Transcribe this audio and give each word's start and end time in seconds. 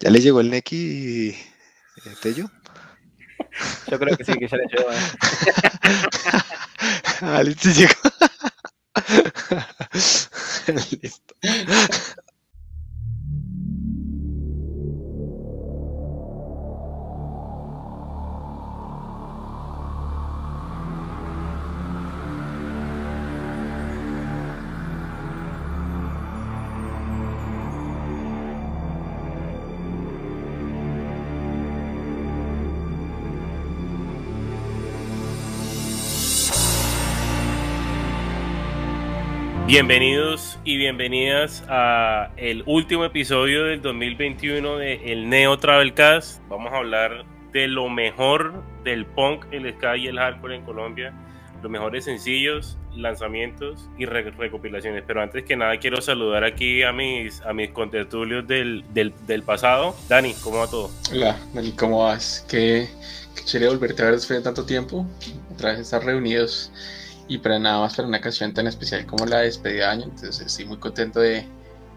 ¿Ya 0.00 0.10
le 0.10 0.20
llegó 0.20 0.40
el 0.40 0.50
Neki, 0.50 1.28
eh, 1.30 1.36
Tello? 2.22 2.50
Yo 3.86 3.98
creo 3.98 4.16
que 4.16 4.24
sí, 4.24 4.32
que 4.32 4.48
ya 4.48 4.56
le 4.56 4.64
llegó. 4.66 4.90
¿eh? 4.90 4.96
ah, 7.20 7.42
listo, 7.44 7.68
llegó. 7.68 7.92
listo. 11.02 11.34
Bienvenidos 39.70 40.58
y 40.64 40.78
bienvenidas 40.78 41.62
a 41.68 42.32
el 42.36 42.64
último 42.66 43.04
episodio 43.04 43.66
del 43.66 43.80
2021 43.80 44.78
de 44.78 45.12
el 45.12 45.28
Neo 45.28 45.60
Travelcast. 45.60 46.40
Vamos 46.48 46.72
a 46.72 46.78
hablar 46.78 47.24
de 47.52 47.68
lo 47.68 47.88
mejor 47.88 48.64
del 48.82 49.06
punk, 49.06 49.46
el 49.52 49.72
ska 49.72 49.96
y 49.96 50.08
el 50.08 50.18
hardcore 50.18 50.56
en 50.56 50.64
Colombia, 50.64 51.14
los 51.62 51.70
mejores 51.70 52.06
sencillos, 52.06 52.78
lanzamientos 52.96 53.88
y 53.96 54.06
recopilaciones. 54.06 55.04
Pero 55.06 55.22
antes 55.22 55.44
que 55.44 55.54
nada 55.54 55.78
quiero 55.78 56.02
saludar 56.02 56.42
aquí 56.42 56.82
a 56.82 56.92
mis 56.92 57.40
a 57.42 57.52
mis 57.52 57.70
contertulios 57.70 58.48
del, 58.48 58.84
del, 58.92 59.14
del 59.28 59.44
pasado. 59.44 59.94
Dani, 60.08 60.34
¿cómo 60.42 60.58
va 60.58 60.66
todo? 60.66 60.90
Hola, 61.12 61.38
Dani, 61.54 61.70
¿cómo 61.70 62.02
vas? 62.02 62.44
Qué, 62.50 62.88
qué 63.36 63.44
chévere 63.44 63.70
volverte 63.70 64.02
a 64.02 64.06
ver 64.06 64.14
después 64.16 64.36
de 64.36 64.42
tanto 64.42 64.66
tiempo. 64.66 65.06
Otra 65.52 65.70
vez 65.70 65.78
estar 65.78 66.04
reunidos 66.04 66.72
y 67.30 67.38
para 67.38 67.60
nada 67.60 67.78
más 67.78 67.94
para 67.94 68.08
una 68.08 68.18
ocasión 68.18 68.52
tan 68.52 68.66
especial 68.66 69.06
como 69.06 69.24
la 69.24 69.38
despedida 69.38 69.86
de 69.86 69.92
año. 69.92 70.02
Entonces 70.02 70.40
estoy 70.40 70.64
muy 70.64 70.78
contento 70.78 71.20
de, 71.20 71.46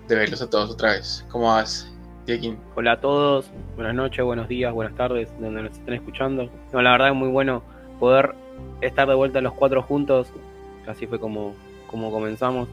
de 0.08 0.16
verlos 0.16 0.44
a 0.44 0.50
todos 0.50 0.70
otra 0.70 0.92
vez. 0.92 1.26
¿Cómo 1.32 1.48
vas, 1.48 1.92
Diego? 2.28 2.56
Hola 2.76 2.92
a 2.92 3.02
todos, 3.02 3.50
buenas 3.76 3.96
noches, 3.96 4.24
buenos 4.24 4.48
días, 4.48 4.72
buenas 4.72 4.96
tardes, 4.96 5.30
donde 5.40 5.64
nos 5.64 5.72
estén 5.72 5.96
escuchando. 5.96 6.52
No, 6.72 6.84
la 6.84 6.92
verdad 6.92 7.10
es 7.10 7.16
muy 7.16 7.30
bueno 7.30 7.64
poder 8.00 8.36
estar 8.82 9.08
de 9.08 9.16
vuelta 9.16 9.42
los 9.42 9.54
cuatro 9.54 9.82
juntos. 9.82 10.28
Así 10.88 11.08
fue 11.08 11.20
como, 11.20 11.56
comenzamos. 11.90 12.70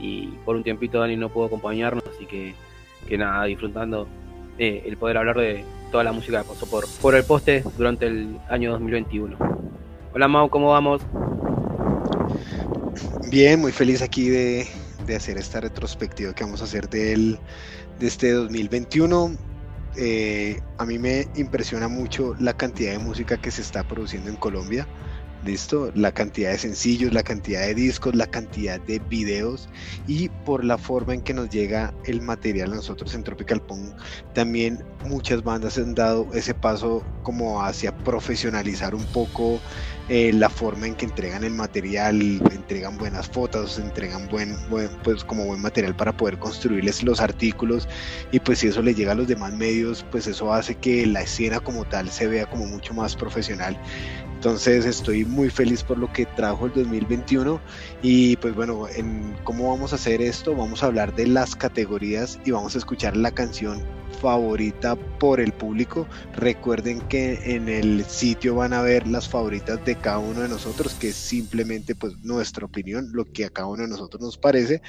Y 0.00 0.26
por 0.44 0.56
un 0.56 0.64
tiempito 0.64 0.98
Dani 0.98 1.14
no 1.14 1.28
pudo 1.28 1.46
acompañarnos, 1.46 2.02
así 2.12 2.26
que, 2.26 2.56
que 3.06 3.18
nada, 3.18 3.44
disfrutando 3.44 4.08
eh, 4.58 4.82
el 4.84 4.96
poder 4.96 5.16
hablar 5.16 5.36
de 5.36 5.64
toda 5.92 6.02
la 6.02 6.10
música 6.10 6.42
que 6.42 6.48
pasó 6.48 6.66
por, 6.66 6.86
por 7.00 7.14
el 7.14 7.22
poste 7.22 7.62
durante 7.76 8.08
el 8.08 8.36
año 8.48 8.72
2021. 8.72 9.36
Hola 10.12 10.26
Mau, 10.26 10.50
¿cómo 10.50 10.70
vamos? 10.70 11.02
Bien, 13.30 13.60
muy 13.60 13.72
feliz 13.72 14.02
aquí 14.02 14.28
de, 14.28 14.66
hacer 15.14 15.38
esta 15.38 15.60
retrospectiva 15.60 16.34
que 16.34 16.44
vamos 16.44 16.60
a 16.60 16.64
hacer 16.64 16.88
de 16.88 17.38
este 18.00 18.32
2021. 18.32 19.36
Eh, 19.96 20.60
a 20.78 20.84
mí 20.84 20.98
me 20.98 21.26
impresiona 21.36 21.88
mucho 21.88 22.34
la 22.38 22.56
cantidad 22.56 22.92
de 22.92 22.98
música 22.98 23.36
que 23.36 23.50
se 23.50 23.62
está 23.62 23.82
produciendo 23.82 24.30
en 24.30 24.36
Colombia. 24.36 24.86
¿Listo? 25.44 25.92
La 25.94 26.10
cantidad 26.10 26.50
de 26.50 26.58
sencillos, 26.58 27.12
la 27.12 27.22
cantidad 27.22 27.60
de 27.60 27.74
discos, 27.74 28.14
la 28.14 28.26
cantidad 28.26 28.80
de 28.80 28.98
videos 28.98 29.68
y 30.08 30.28
por 30.28 30.64
la 30.64 30.76
forma 30.78 31.14
en 31.14 31.20
que 31.20 31.32
nos 31.32 31.48
llega 31.48 31.94
el 32.06 32.22
material 32.22 32.72
a 32.72 32.76
nosotros 32.76 33.14
en 33.14 33.22
Tropical 33.22 33.62
Punk, 33.62 33.94
también 34.34 34.82
muchas 35.06 35.44
bandas 35.44 35.78
han 35.78 35.94
dado 35.94 36.26
ese 36.34 36.54
paso 36.54 37.04
como 37.22 37.62
hacia 37.62 37.96
profesionalizar 37.98 38.96
un 38.96 39.04
poco 39.06 39.60
eh, 40.08 40.32
la 40.32 40.48
forma 40.48 40.86
en 40.86 40.94
que 40.94 41.04
entregan 41.04 41.44
el 41.44 41.52
material, 41.52 42.40
entregan 42.50 42.96
buenas 42.96 43.28
fotos, 43.28 43.78
entregan 43.78 44.26
buen, 44.28 44.56
buen, 44.70 44.88
pues 45.04 45.22
como 45.22 45.44
buen 45.44 45.60
material 45.60 45.94
para 45.94 46.16
poder 46.16 46.38
construirles 46.38 47.02
los 47.02 47.20
artículos 47.20 47.88
y 48.32 48.40
pues 48.40 48.60
si 48.60 48.68
eso 48.68 48.82
le 48.82 48.94
llega 48.94 49.12
a 49.12 49.14
los 49.14 49.28
demás 49.28 49.52
medios, 49.52 50.06
pues 50.10 50.26
eso 50.26 50.52
hace 50.52 50.74
que 50.76 51.06
la 51.06 51.22
escena 51.22 51.60
como 51.60 51.84
tal 51.84 52.08
se 52.10 52.26
vea 52.26 52.46
como 52.46 52.66
mucho 52.66 52.94
más 52.94 53.14
profesional. 53.16 53.76
Entonces 54.38 54.84
estoy 54.84 55.24
muy 55.24 55.50
feliz 55.50 55.82
por 55.82 55.98
lo 55.98 56.12
que 56.12 56.24
trajo 56.24 56.66
el 56.66 56.72
2021 56.72 57.60
y 58.02 58.36
pues 58.36 58.54
bueno, 58.54 58.86
en 58.88 59.36
cómo 59.42 59.68
vamos 59.70 59.92
a 59.92 59.96
hacer 59.96 60.22
esto, 60.22 60.54
vamos 60.54 60.80
a 60.80 60.86
hablar 60.86 61.12
de 61.16 61.26
las 61.26 61.56
categorías 61.56 62.38
y 62.44 62.52
vamos 62.52 62.76
a 62.76 62.78
escuchar 62.78 63.16
la 63.16 63.32
canción 63.32 63.82
favorita 64.22 64.94
por 64.94 65.40
el 65.40 65.52
público. 65.52 66.06
Recuerden 66.36 67.00
que 67.08 67.56
en 67.56 67.68
el 67.68 68.04
sitio 68.04 68.54
van 68.54 68.74
a 68.74 68.82
ver 68.82 69.08
las 69.08 69.28
favoritas 69.28 69.84
de 69.84 69.96
cada 69.96 70.18
uno 70.18 70.42
de 70.42 70.48
nosotros, 70.48 70.94
que 70.94 71.08
es 71.08 71.16
simplemente 71.16 71.96
pues 71.96 72.16
nuestra 72.18 72.64
opinión, 72.64 73.10
lo 73.12 73.24
que 73.24 73.44
a 73.44 73.50
cada 73.50 73.66
uno 73.66 73.82
de 73.82 73.88
nosotros 73.88 74.22
nos 74.22 74.38
parece, 74.38 74.82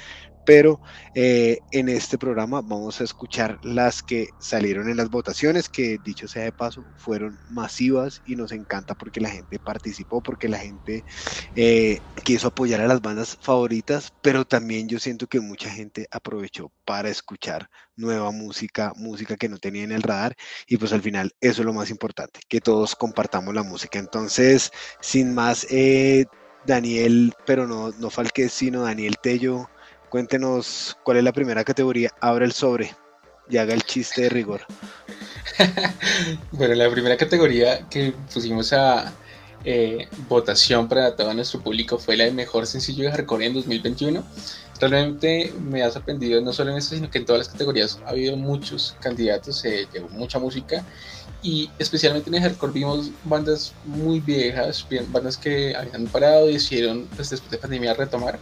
pero 0.50 0.80
eh, 1.14 1.60
en 1.70 1.88
este 1.88 2.18
programa 2.18 2.60
vamos 2.60 3.00
a 3.00 3.04
escuchar 3.04 3.60
las 3.62 4.02
que 4.02 4.30
salieron 4.40 4.90
en 4.90 4.96
las 4.96 5.08
votaciones, 5.08 5.68
que 5.68 5.96
dicho 6.04 6.26
sea 6.26 6.42
de 6.42 6.50
paso, 6.50 6.84
fueron 6.96 7.38
masivas 7.52 8.20
y 8.26 8.34
nos 8.34 8.50
encanta 8.50 8.96
porque 8.96 9.20
la 9.20 9.30
gente 9.30 9.60
participó, 9.60 10.20
porque 10.20 10.48
la 10.48 10.58
gente 10.58 11.04
eh, 11.54 12.00
quiso 12.24 12.48
apoyar 12.48 12.80
a 12.80 12.88
las 12.88 13.00
bandas 13.00 13.38
favoritas, 13.40 14.12
pero 14.22 14.44
también 14.44 14.88
yo 14.88 14.98
siento 14.98 15.28
que 15.28 15.38
mucha 15.38 15.70
gente 15.70 16.08
aprovechó 16.10 16.72
para 16.84 17.10
escuchar 17.10 17.70
nueva 17.94 18.32
música, 18.32 18.92
música 18.96 19.36
que 19.36 19.48
no 19.48 19.58
tenía 19.58 19.84
en 19.84 19.92
el 19.92 20.02
radar 20.02 20.34
y 20.66 20.78
pues 20.78 20.92
al 20.92 21.02
final 21.02 21.30
eso 21.40 21.62
es 21.62 21.66
lo 21.66 21.74
más 21.74 21.90
importante, 21.90 22.40
que 22.48 22.60
todos 22.60 22.96
compartamos 22.96 23.54
la 23.54 23.62
música. 23.62 24.00
Entonces, 24.00 24.72
sin 25.00 25.32
más, 25.32 25.64
eh, 25.70 26.24
Daniel, 26.66 27.34
pero 27.46 27.68
no, 27.68 27.92
no 27.92 28.10
Falque, 28.10 28.48
sino 28.48 28.82
Daniel 28.82 29.14
Tello 29.22 29.68
Cuéntenos 30.10 30.96
cuál 31.04 31.18
es 31.18 31.24
la 31.24 31.32
primera 31.32 31.62
categoría. 31.62 32.10
Abre 32.20 32.44
el 32.44 32.52
sobre 32.52 32.94
y 33.48 33.58
haga 33.58 33.74
el 33.74 33.84
chiste 33.84 34.22
de 34.22 34.28
rigor. 34.28 34.62
bueno, 36.52 36.74
la 36.74 36.90
primera 36.90 37.16
categoría 37.16 37.88
que 37.88 38.12
pusimos 38.32 38.72
a 38.72 39.12
eh, 39.64 40.08
votación 40.28 40.88
para 40.88 41.14
todo 41.14 41.32
nuestro 41.32 41.60
público 41.60 41.96
fue 41.96 42.16
la 42.16 42.24
de 42.24 42.32
mejor 42.32 42.66
sencillo 42.66 43.04
de 43.04 43.12
hardcore 43.12 43.46
en 43.46 43.54
2021. 43.54 44.24
Realmente 44.80 45.52
me 45.62 45.84
ha 45.84 45.90
sorprendido 45.92 46.40
no 46.40 46.52
solo 46.52 46.72
en 46.72 46.78
esto, 46.78 46.96
sino 46.96 47.08
que 47.08 47.18
en 47.18 47.26
todas 47.26 47.46
las 47.46 47.48
categorías 47.50 48.00
ha 48.04 48.10
habido 48.10 48.36
muchos 48.36 48.96
candidatos, 49.00 49.58
se 49.58 49.86
llevó 49.92 50.08
mucha 50.08 50.40
música 50.40 50.84
y 51.42 51.70
especialmente 51.78 52.30
en 52.30 52.34
el 52.34 52.42
hardcore 52.42 52.72
vimos 52.72 53.10
bandas 53.24 53.74
muy 53.84 54.18
viejas, 54.18 54.84
bandas 55.08 55.36
que 55.36 55.76
habían 55.76 56.06
parado 56.06 56.50
y 56.50 56.54
decidieron 56.54 57.06
pues, 57.14 57.30
después 57.30 57.50
de 57.50 57.58
pandemia 57.58 57.94
retomar 57.94 58.40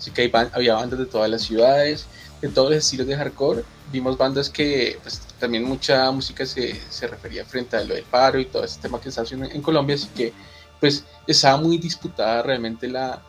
Así 0.00 0.10
que 0.12 0.32
había 0.52 0.74
bandas 0.76 0.98
de 0.98 1.04
todas 1.04 1.28
las 1.28 1.42
ciudades, 1.42 2.06
de 2.40 2.48
todos 2.48 2.70
los 2.70 2.78
estilos 2.78 3.06
de 3.06 3.16
hardcore. 3.16 3.64
Vimos 3.92 4.16
bandas 4.16 4.48
que 4.48 4.98
pues, 5.02 5.20
también 5.38 5.62
mucha 5.64 6.10
música 6.10 6.46
se, 6.46 6.80
se, 6.88 7.06
refería 7.06 7.44
frente 7.44 7.76
a 7.76 7.84
lo 7.84 7.94
del 7.94 8.04
paro 8.04 8.38
y 8.40 8.46
todo 8.46 8.64
ese 8.64 8.80
tema 8.80 8.98
que 8.98 9.10
está 9.10 9.20
haciendo 9.20 9.46
en 9.46 9.60
Colombia. 9.60 9.96
Así 9.96 10.08
que 10.16 10.32
pues 10.80 11.04
estaba 11.26 11.58
muy 11.58 11.76
disputada 11.76 12.42
realmente 12.42 12.88
la, 12.88 13.22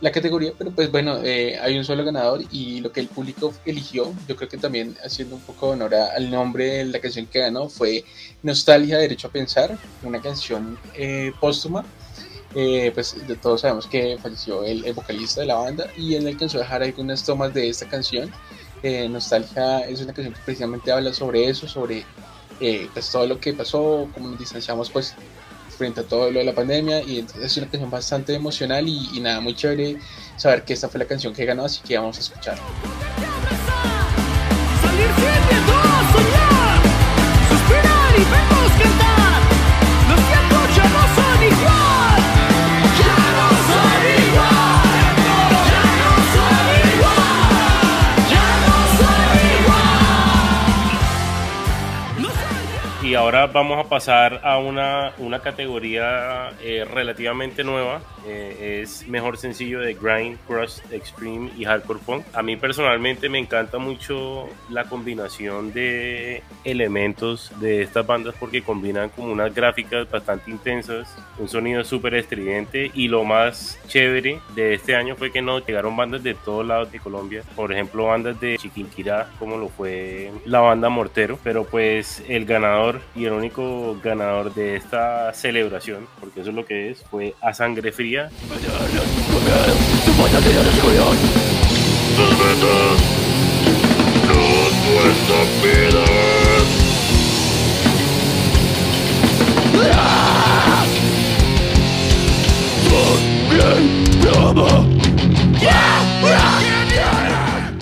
la 0.00 0.10
categoría, 0.10 0.52
pero 0.58 0.72
pues 0.72 0.90
bueno, 0.90 1.20
eh, 1.22 1.56
hay 1.60 1.78
un 1.78 1.84
solo 1.84 2.04
ganador 2.04 2.42
y 2.50 2.80
lo 2.80 2.90
que 2.90 2.98
el 2.98 3.06
público 3.06 3.54
eligió, 3.64 4.12
yo 4.26 4.34
creo 4.34 4.48
que 4.48 4.58
también 4.58 4.96
haciendo 5.04 5.36
un 5.36 5.42
poco 5.42 5.68
de 5.68 5.72
honor 5.74 5.94
al 5.94 6.28
nombre 6.28 6.78
de 6.78 6.84
la 6.86 6.98
canción 6.98 7.26
que 7.26 7.38
ganó, 7.38 7.68
fue 7.68 8.04
Nostalgia, 8.42 8.98
Derecho 8.98 9.28
a 9.28 9.30
Pensar, 9.30 9.78
una 10.02 10.20
canción 10.20 10.76
eh, 10.94 11.32
póstuma 11.40 11.84
eh, 12.60 12.90
pues 12.92 13.14
de 13.28 13.36
todos 13.36 13.60
sabemos 13.60 13.86
que 13.86 14.18
falleció 14.20 14.64
el, 14.64 14.92
vocalista 14.92 15.42
de 15.42 15.46
la 15.46 15.54
banda 15.54 15.86
y 15.96 16.16
él 16.16 16.26
alcanzó 16.26 16.58
a 16.58 16.62
dejar 16.62 16.82
algunas 16.82 17.22
tomas 17.22 17.54
de 17.54 17.68
esta 17.68 17.88
canción. 17.88 18.32
Eh, 18.82 19.08
Nostalgia 19.08 19.78
es 19.82 20.00
una 20.00 20.12
canción 20.12 20.34
que 20.34 20.40
precisamente 20.44 20.90
habla 20.90 21.14
sobre 21.14 21.48
eso, 21.48 21.68
sobre 21.68 22.04
eh, 22.58 22.88
pues, 22.92 23.12
todo 23.12 23.28
lo 23.28 23.38
que 23.38 23.52
pasó, 23.52 24.08
cómo 24.12 24.30
nos 24.30 24.40
distanciamos 24.40 24.90
pues 24.90 25.14
frente 25.76 26.00
a 26.00 26.02
todo 26.02 26.32
lo 26.32 26.40
de 26.40 26.46
la 26.46 26.52
pandemia 26.52 27.00
y 27.04 27.20
entonces 27.20 27.44
es 27.44 27.56
una 27.58 27.68
canción 27.68 27.90
bastante 27.92 28.34
emocional 28.34 28.88
y, 28.88 29.20
nada, 29.20 29.38
muy 29.40 29.54
chévere 29.54 29.96
saber 30.36 30.64
que 30.64 30.72
esta 30.72 30.88
fue 30.88 30.98
la 30.98 31.06
canción 31.06 31.32
que 31.32 31.44
ganó, 31.44 31.64
así 31.64 31.80
que 31.86 31.96
vamos 31.96 32.16
a 32.16 32.20
escucharla. 32.22 32.62
¡Salir 34.82 35.10
todo, 35.64 36.12
soñar! 36.12 36.82
¡Suspirar 37.50 38.18
y 38.18 38.24
ver! 38.32 38.57
Ahora 53.14 53.46
vamos 53.46 53.84
a 53.84 53.88
pasar 53.88 54.40
a 54.44 54.58
una, 54.58 55.12
una 55.18 55.40
categoría 55.40 56.50
eh, 56.62 56.84
relativamente 56.84 57.64
nueva. 57.64 58.00
Eh, 58.26 58.80
es 58.82 59.06
mejor 59.08 59.38
sencillo 59.38 59.80
de 59.80 59.94
Grind, 59.94 60.38
Crush, 60.46 60.80
Extreme 60.90 61.50
y 61.56 61.64
Hardcore 61.64 62.00
Punk. 62.04 62.24
A 62.34 62.42
mí 62.42 62.56
personalmente 62.56 63.28
me 63.28 63.38
encanta 63.38 63.78
mucho 63.78 64.48
la 64.68 64.84
combinación 64.84 65.72
de 65.72 66.42
elementos 66.64 67.52
de 67.60 67.82
estas 67.82 68.06
bandas 68.06 68.34
porque 68.38 68.62
combinan 68.62 69.08
como 69.10 69.32
unas 69.32 69.54
gráficas 69.54 70.10
bastante 70.10 70.50
intensas, 70.50 71.16
un 71.38 71.48
sonido 71.48 71.84
súper 71.84 72.14
estridente 72.14 72.90
y 72.94 73.08
lo 73.08 73.24
más 73.24 73.78
chévere 73.88 74.40
de 74.54 74.74
este 74.74 74.96
año 74.96 75.16
fue 75.16 75.30
que 75.30 75.40
nos 75.40 75.66
llegaron 75.66 75.96
bandas 75.96 76.22
de 76.22 76.34
todos 76.34 76.66
lados 76.66 76.92
de 76.92 76.98
Colombia. 76.98 77.42
Por 77.56 77.72
ejemplo, 77.72 78.06
bandas 78.06 78.38
de 78.40 78.58
Chiquinquirá, 78.58 79.30
como 79.38 79.56
lo 79.56 79.68
fue 79.68 80.30
la 80.44 80.60
banda 80.60 80.88
Mortero. 80.88 81.38
Pero 81.42 81.64
pues 81.64 82.22
el 82.28 82.44
ganador 82.44 82.97
y 83.14 83.24
el 83.24 83.32
único 83.32 83.96
ganador 84.02 84.54
de 84.54 84.76
esta 84.76 85.32
celebración, 85.32 86.06
porque 86.20 86.40
eso 86.40 86.50
es 86.50 86.56
lo 86.56 86.64
que 86.64 86.90
es, 86.90 87.02
fue 87.04 87.34
A 87.40 87.52
Sangre 87.54 87.92
Fría. 87.92 88.30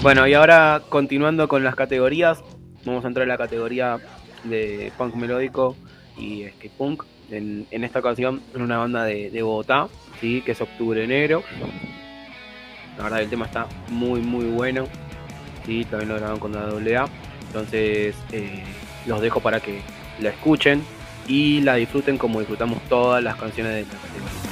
Bueno, 0.02 0.26
y 0.28 0.34
ahora 0.34 0.82
continuando 0.88 1.48
con 1.48 1.64
las 1.64 1.74
categorías, 1.74 2.40
vamos 2.84 3.04
a 3.04 3.08
entrar 3.08 3.24
en 3.24 3.28
la 3.28 3.38
categoría 3.38 3.98
de 4.48 4.92
punk 4.96 5.14
melódico 5.14 5.76
y 6.16 6.44
skate 6.48 6.72
punk. 6.72 7.04
En, 7.30 7.66
esta 7.70 7.98
ocasión 7.98 8.40
en 8.54 8.62
una 8.62 8.78
banda 8.78 9.04
de, 9.04 9.42
Bogotá, 9.42 9.88
¿sí? 10.20 10.42
que 10.42 10.52
es 10.52 10.60
Octubre 10.60 11.06
Negro. 11.06 11.42
La 12.96 13.04
verdad 13.04 13.20
el 13.20 13.28
tema 13.28 13.46
está 13.46 13.66
muy 13.88 14.20
muy 14.20 14.46
bueno. 14.46 14.86
¿sí? 15.66 15.84
También 15.84 16.08
lo 16.08 16.14
grabaron 16.16 16.38
con 16.38 16.52
la 16.52 16.60
AA. 16.60 17.08
Entonces 17.48 18.14
eh, 18.32 18.62
los 19.06 19.20
dejo 19.20 19.40
para 19.40 19.60
que 19.60 19.80
la 20.20 20.30
escuchen 20.30 20.82
y 21.28 21.60
la 21.60 21.74
disfruten 21.74 22.18
como 22.18 22.38
disfrutamos 22.38 22.80
todas 22.88 23.22
las 23.22 23.36
canciones 23.36 23.74
de 23.74 23.82
la 23.82 23.88
categoría. 23.88 24.46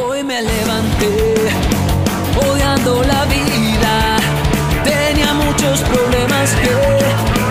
Hoy 0.00 0.24
me 0.24 0.42
levanté 0.42 1.34
odiando 2.36 3.02
la 3.04 3.24
vida. 3.26 4.16
Tenía 4.84 5.34
muchos 5.34 5.80
problemas 5.82 6.54
que 6.54 7.43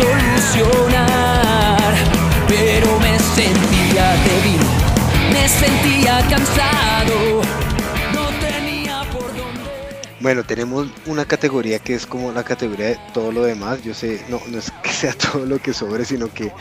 solucionar, 0.00 1.94
pero 2.48 2.98
me 3.00 3.18
sentía 3.18 4.14
débil, 4.24 4.60
me 5.32 5.48
sentía 5.48 6.26
cansado, 6.28 7.42
no 8.14 8.28
tenía 8.40 9.02
por 9.12 9.26
dónde. 9.36 9.60
Bueno, 10.20 10.44
tenemos 10.44 10.88
una 11.06 11.24
categoría 11.24 11.78
que 11.78 11.94
es 11.94 12.06
como 12.06 12.32
la 12.32 12.44
categoría 12.44 12.86
de 12.88 12.98
todo 13.12 13.32
lo 13.32 13.44
demás. 13.44 13.82
Yo 13.82 13.94
sé, 13.94 14.24
no, 14.28 14.40
no 14.48 14.58
es 14.58 14.70
que 14.82 14.90
sea 15.00 15.12
todo 15.12 15.46
lo 15.46 15.58
que 15.58 15.72
sobre, 15.72 16.04
sino 16.04 16.32
que 16.32 16.52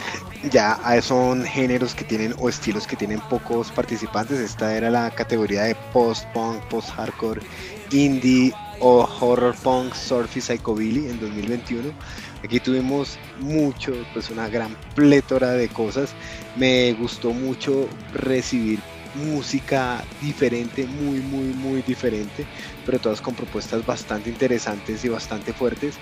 ya 0.52 0.80
son 1.02 1.44
géneros 1.46 1.94
que 1.96 2.06
tienen 2.06 2.34
o 2.40 2.50
estilos 2.50 2.88
que 2.88 2.96
tienen 2.96 3.20
pocos 3.30 3.72
participantes. 3.72 4.40
Esta 4.40 4.76
era 4.76 4.90
la 4.90 5.12
categoría 5.12 5.64
de 5.64 5.76
post-punk, 5.94 6.62
post-hardcore, 6.70 7.42
indie 7.92 8.54
o 8.82 9.08
horror 9.20 9.56
punk, 9.62 9.94
surf 9.94 10.38
psychobilly 10.38 11.10
en 11.10 11.20
2021. 11.20 11.92
Aquí 12.44 12.60
tuvimos 12.60 13.18
mucho, 13.40 13.94
pues 14.14 14.30
una 14.30 14.48
gran 14.48 14.76
plétora 14.96 15.52
de 15.52 15.68
cosas. 15.68 16.16
Me 16.56 16.94
gustó 16.94 17.32
mucho 17.32 17.90
recibir 18.14 18.80
música 19.16 20.04
diferente, 20.22 20.86
muy, 20.86 21.20
muy, 21.20 21.54
muy 21.54 21.82
diferente, 21.82 22.46
pero 22.86 23.00
todas 23.00 23.22
con 23.22 23.36
propuestas 23.36 23.86
bastante 23.86 24.30
interesantes 24.30 25.04
y 25.04 25.10
bastante 25.10 25.54
fuertes. 25.54 25.96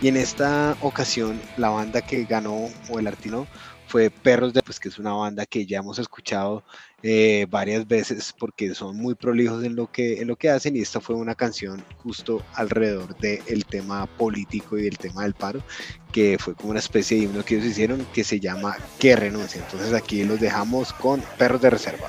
Y 0.00 0.08
en 0.08 0.16
esta 0.16 0.76
ocasión, 0.80 1.40
la 1.56 1.68
banda 1.68 2.00
que 2.00 2.24
ganó, 2.24 2.68
o 2.88 2.98
el 2.98 3.06
artino, 3.06 3.46
fue 3.86 4.10
Perros 4.10 4.52
de, 4.52 4.62
pues 4.62 4.80
que 4.80 4.88
es 4.88 4.98
una 4.98 5.12
banda 5.12 5.46
que 5.46 5.66
ya 5.66 5.78
hemos 5.78 5.98
escuchado 5.98 6.64
eh, 7.06 7.46
varias 7.50 7.86
veces 7.86 8.34
porque 8.38 8.74
son 8.74 8.96
muy 8.96 9.14
prolijos 9.14 9.62
en 9.62 9.76
lo, 9.76 9.92
que, 9.92 10.22
en 10.22 10.28
lo 10.28 10.36
que 10.36 10.48
hacen 10.48 10.74
y 10.74 10.80
esta 10.80 11.02
fue 11.02 11.14
una 11.16 11.34
canción 11.34 11.84
justo 11.98 12.42
alrededor 12.54 13.14
del 13.18 13.66
tema 13.66 14.06
político 14.06 14.78
y 14.78 14.84
del 14.84 14.96
tema 14.96 15.24
del 15.24 15.34
paro, 15.34 15.62
que 16.12 16.38
fue 16.40 16.54
como 16.54 16.70
una 16.70 16.78
especie 16.78 17.18
de 17.18 17.24
himno 17.24 17.44
que 17.44 17.56
ellos 17.56 17.66
hicieron 17.66 18.06
que 18.14 18.24
se 18.24 18.40
llama 18.40 18.78
Que 18.98 19.16
renuncia. 19.16 19.60
Entonces 19.60 19.92
aquí 19.92 20.24
los 20.24 20.40
dejamos 20.40 20.94
con 20.94 21.22
Perros 21.36 21.60
de 21.60 21.68
Reserva. 21.68 22.08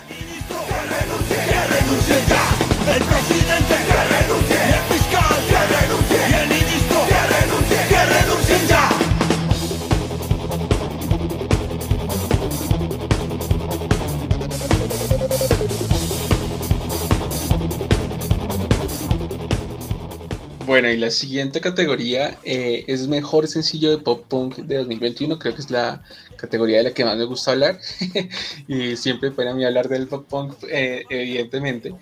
Bueno, 20.65 20.89
y 20.89 20.97
la 20.97 21.11
siguiente 21.11 21.61
categoría 21.61 22.39
eh, 22.43 22.85
es 22.87 23.07
mejor 23.07 23.47
sencillo 23.47 23.91
de 23.91 23.99
pop 23.99 24.25
punk 24.27 24.55
de 24.57 24.77
2021. 24.77 25.37
Creo 25.37 25.53
que 25.53 25.61
es 25.61 25.69
la 25.69 26.01
categoría 26.37 26.77
de 26.77 26.85
la 26.85 26.91
que 26.91 27.05
más 27.05 27.15
me 27.17 27.25
gusta 27.25 27.51
hablar. 27.51 27.79
y 28.67 28.95
siempre 28.95 29.29
para 29.29 29.53
mí 29.53 29.63
hablar 29.63 29.87
del 29.89 30.07
pop 30.07 30.25
punk, 30.27 30.55
eh, 30.67 31.03
evidentemente. 31.07 31.93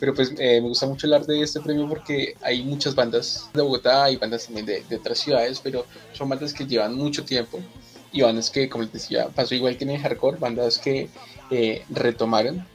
Pero 0.00 0.12
pues 0.12 0.32
eh, 0.38 0.60
me 0.60 0.68
gusta 0.68 0.86
mucho 0.86 1.06
hablar 1.06 1.24
de 1.24 1.40
este 1.40 1.60
premio 1.60 1.88
porque 1.88 2.34
hay 2.42 2.64
muchas 2.64 2.96
bandas 2.96 3.48
de 3.54 3.62
Bogotá 3.62 4.10
y 4.10 4.16
bandas 4.16 4.46
también 4.46 4.66
de, 4.66 4.82
de 4.88 4.96
otras 4.96 5.18
ciudades, 5.20 5.60
pero 5.60 5.86
son 6.12 6.28
bandas 6.28 6.52
que 6.52 6.66
llevan 6.66 6.96
mucho 6.96 7.24
tiempo 7.24 7.60
y 8.10 8.22
bandas 8.22 8.50
que, 8.50 8.68
como 8.68 8.82
les 8.82 8.92
decía, 8.92 9.28
pasó 9.28 9.54
igual 9.54 9.76
que 9.76 9.84
en 9.84 9.90
el 9.90 10.00
hardcore, 10.00 10.38
bandas 10.38 10.78
que 10.78 11.08
retomaron, 11.90 12.66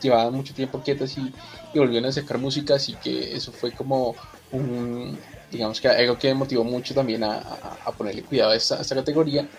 llevaban 0.00 0.32
mucho 0.32 0.54
tiempo 0.54 0.80
quietas 0.82 1.18
y, 1.18 1.32
y 1.72 1.78
volvieron 1.78 2.08
a 2.08 2.12
sacar 2.12 2.38
música, 2.38 2.74
así 2.76 2.98
que 2.98 3.34
eso 3.34 3.52
fue 3.52 3.74
como 3.74 4.16
un, 4.50 5.20
digamos 5.50 5.80
que 5.80 5.88
algo 5.88 6.18
que 6.18 6.28
me 6.28 6.34
motivó 6.34 6.64
mucho 6.64 6.94
también 6.94 7.22
a, 7.24 7.38
a- 7.38 7.78
a 7.84 7.96
ponerle 7.96 8.24
cuidado 8.24 8.52
a 8.52 8.56
esta, 8.56 8.78
a 8.78 8.82
esta 8.82 8.94
categoría. 8.96 9.50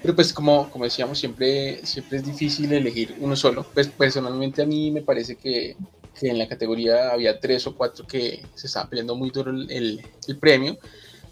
Pero 0.00 0.14
pues 0.14 0.32
como, 0.32 0.70
como 0.70 0.84
decíamos, 0.84 1.18
siempre, 1.18 1.84
siempre 1.86 2.18
es 2.18 2.24
difícil 2.24 2.72
elegir 2.72 3.14
uno 3.18 3.36
solo. 3.36 3.70
Pues 3.74 3.88
personalmente 3.92 4.62
a 4.62 4.66
mí 4.66 4.90
me 4.92 5.02
parece 5.02 5.36
que, 5.36 5.78
que 6.14 6.28
en 6.28 6.38
la 6.38 6.48
categoría 6.48 7.10
había 7.12 7.38
tres 7.40 7.66
o 7.66 7.76
cuatro 7.76 8.06
que 8.06 8.50
se 8.54 8.66
estaban 8.68 8.88
peleando 8.88 9.16
muy 9.16 9.30
duro 9.30 9.50
el, 9.50 9.70
el- 9.70 10.06
el 10.26 10.38
premio. 10.38 10.78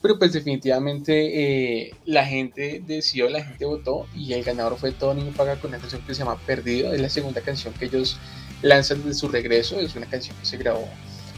Pero 0.00 0.18
pues 0.18 0.32
definitivamente 0.32 1.88
eh, 1.88 1.98
la 2.04 2.24
gente 2.26 2.80
decidió, 2.84 3.28
la 3.28 3.44
gente 3.44 3.64
votó 3.66 4.08
y 4.12 4.32
el 4.34 4.44
ganador 4.44 4.78
fue 4.78 4.96
Niño 5.14 5.34
Paga 5.34 5.58
con 5.58 5.70
una 5.70 5.80
canción 5.80 6.02
que 6.04 6.14
se 6.14 6.20
llama 6.20 6.42
Perdido. 6.44 6.92
Es 6.92 7.00
la 7.00 7.08
segunda 7.10 7.42
canción 7.42 7.74
que 7.76 7.86
ellos 7.86 8.20
lanzan 8.62 9.04
de 9.04 9.14
su 9.14 9.28
regreso. 9.28 9.78
Es 9.80 9.94
una 9.96 10.06
canción 10.06 10.36
que 10.38 10.46
se 10.46 10.56
grabó 10.56 10.88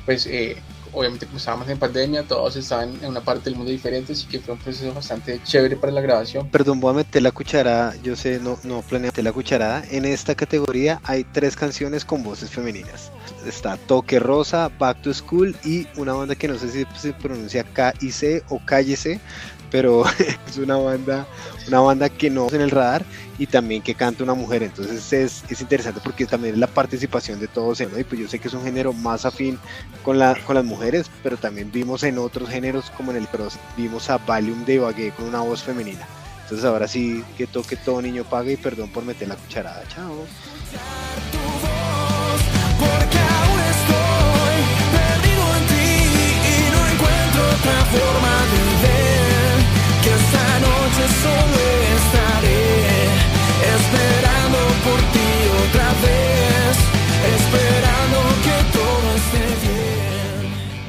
pues 0.09 0.27
eh, 0.27 0.57
obviamente 0.95 1.27
como 1.27 1.37
estábamos 1.37 1.69
en 1.69 1.79
pandemia, 1.79 2.23
todos 2.23 2.57
estaban 2.57 2.95
en 3.03 3.11
una 3.11 3.21
parte 3.21 3.51
del 3.51 3.57
mundo 3.57 3.71
diferente, 3.71 4.15
así 4.15 4.27
que 4.27 4.39
fue 4.39 4.55
un 4.55 4.61
proceso 4.61 4.95
bastante 4.95 5.39
chévere 5.45 5.77
para 5.77 5.93
la 5.93 6.01
grabación. 6.01 6.49
Perdón, 6.49 6.81
voy 6.81 6.93
a 6.93 6.97
meter 6.97 7.21
la 7.21 7.31
cucharada. 7.31 7.95
Yo 8.03 8.17
sé, 8.17 8.41
no, 8.41 8.59
no 8.65 8.81
planeé 8.81 9.09
meter 9.09 9.23
la 9.23 9.33
cucharada. 9.33 9.85
En 9.91 10.07
esta 10.07 10.35
categoría 10.35 10.99
hay 11.05 11.25
tres 11.25 11.57
canciones 11.57 12.07
con 12.07 12.23
voces 12.23 12.49
femeninas. 12.49 13.13
Está 13.47 13.77
Toque 13.77 14.19
Rosa, 14.19 14.71
Back 14.79 15.03
to 15.03 15.13
School 15.13 15.55
y 15.63 15.87
una 15.99 16.15
banda 16.15 16.35
que 16.35 16.49
no 16.49 16.59
sé 16.59 16.71
si 16.71 16.87
se 16.99 17.13
pronuncia 17.13 17.65
K-I-C 17.65 18.45
o 18.49 18.61
Cállese, 18.65 19.21
pero 19.71 20.05
es 20.49 20.57
una 20.59 20.77
banda, 20.77 21.27
una 21.67 21.81
banda 21.81 22.09
que 22.09 22.31
no 22.31 22.47
es 22.47 22.53
en 22.53 22.61
el 22.63 22.71
radar 22.71 23.05
y 23.39 23.47
también 23.47 23.83
que 23.83 23.95
canta 23.95 24.25
una 24.25 24.35
mujer. 24.35 24.63
Entonces 24.63 25.13
es, 25.13 25.45
es 25.49 25.61
interesante 25.61 26.01
porque 26.03 26.27
también 26.27 26.55
es 26.55 26.61
la 26.61 26.67
participación 26.67 27.41
de 27.41 27.49
todos. 27.49 27.81
¿no? 27.81 27.99
Y 27.99 28.05
pues 28.05 28.21
yo 28.21 28.29
sé 28.29 28.39
que 28.39 28.49
es 28.49 28.55
un 28.55 28.65
género 28.65 28.93
más 28.93 29.25
afín 29.25 29.59
con, 30.03 30.19
la, 30.19 30.37
con 30.47 30.57
las 30.57 30.65
mujeres, 30.65 31.11
pero 31.23 31.37
también 31.37 31.71
vimos 31.71 32.03
en 32.03 32.19
otros 32.19 32.49
géneros 32.49 32.91
como 32.97 33.11
en 33.11 33.19
el 33.19 33.29
cross, 33.29 33.59
vimos 33.77 34.11
a 34.11 34.19
Valium 34.19 34.65
de 34.65 34.75
Ibagué 34.75 35.13
con 35.13 35.27
una 35.27 35.41
voz 35.41 35.63
femenina. 35.63 36.07
Entonces 36.43 36.65
ahora 36.65 36.89
sí 36.89 37.23
que 37.37 37.47
toque 37.47 37.77
todo 37.77 38.01
niño 38.01 38.25
paga 38.25 38.51
y 38.51 38.57
perdón 38.57 38.89
por 38.91 39.05
meter 39.05 39.29
la 39.29 39.37
cucharada. 39.37 39.83
Chao. 39.89 40.27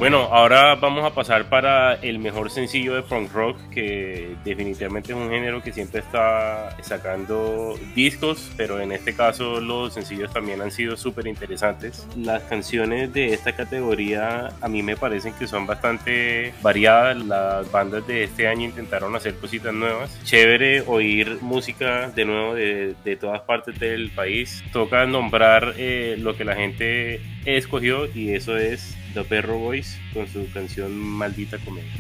Bueno, 0.10 0.28
ahora 0.32 0.74
vamos 0.74 1.06
a 1.06 1.14
pasar 1.14 1.50
para 1.50 1.94
el 1.94 2.18
mejor 2.18 2.50
sencillo 2.50 2.96
de 2.96 3.04
punk 3.04 3.32
rock, 3.32 3.60
que 3.70 4.36
definitivamente 4.44 5.12
es 5.12 5.16
un 5.16 5.30
género 5.30 5.62
que 5.62 5.72
siempre 5.72 6.00
está 6.00 6.76
sacando 6.82 7.78
discos, 7.94 8.52
pero 8.58 8.80
en 8.82 8.92
este 8.92 9.14
caso 9.14 9.62
los 9.62 9.94
sencillos 9.94 10.34
también 10.34 10.62
han 10.62 10.72
sido 10.72 10.98
súper 10.98 11.28
interesantes. 11.28 12.08
Las 12.18 12.42
canciones 12.42 13.14
de 13.14 13.36
esta 13.36 13.56
categoría 13.56 14.50
a 14.60 14.68
mí 14.68 14.82
me 14.82 14.98
parecen 14.98 15.36
que 15.36 15.46
son 15.46 15.68
bastante 15.68 16.56
variadas. 16.64 17.16
Las 17.24 17.72
bandas 17.72 18.08
de 18.08 18.24
este 18.24 18.48
año 18.48 18.66
intentaron 18.66 19.16
hacer 19.16 19.36
cositas 19.36 19.76
nuevas. 19.76 20.20
Chévere 20.24 20.82
oír 20.88 21.38
música 21.42 22.10
de 22.10 22.26
nuevo 22.26 22.56
de, 22.56 22.96
de 23.06 23.16
todas 23.16 23.42
partes 23.42 23.80
del 23.80 24.10
país. 24.10 24.64
Toca 24.74 25.06
nombrar 25.06 25.76
eh, 25.78 26.16
lo 26.18 26.36
que 26.36 26.46
la 26.46 26.56
gente 26.56 27.22
escogió 27.46 28.08
y 28.12 28.34
eso 28.34 28.58
es 28.58 28.99
The 29.14 29.24
Perro 29.24 29.58
Boys 29.58 29.98
con 30.14 30.28
su 30.28 30.50
canción 30.52 30.98
Maldita 30.98 31.58
Comedia. 31.60 31.92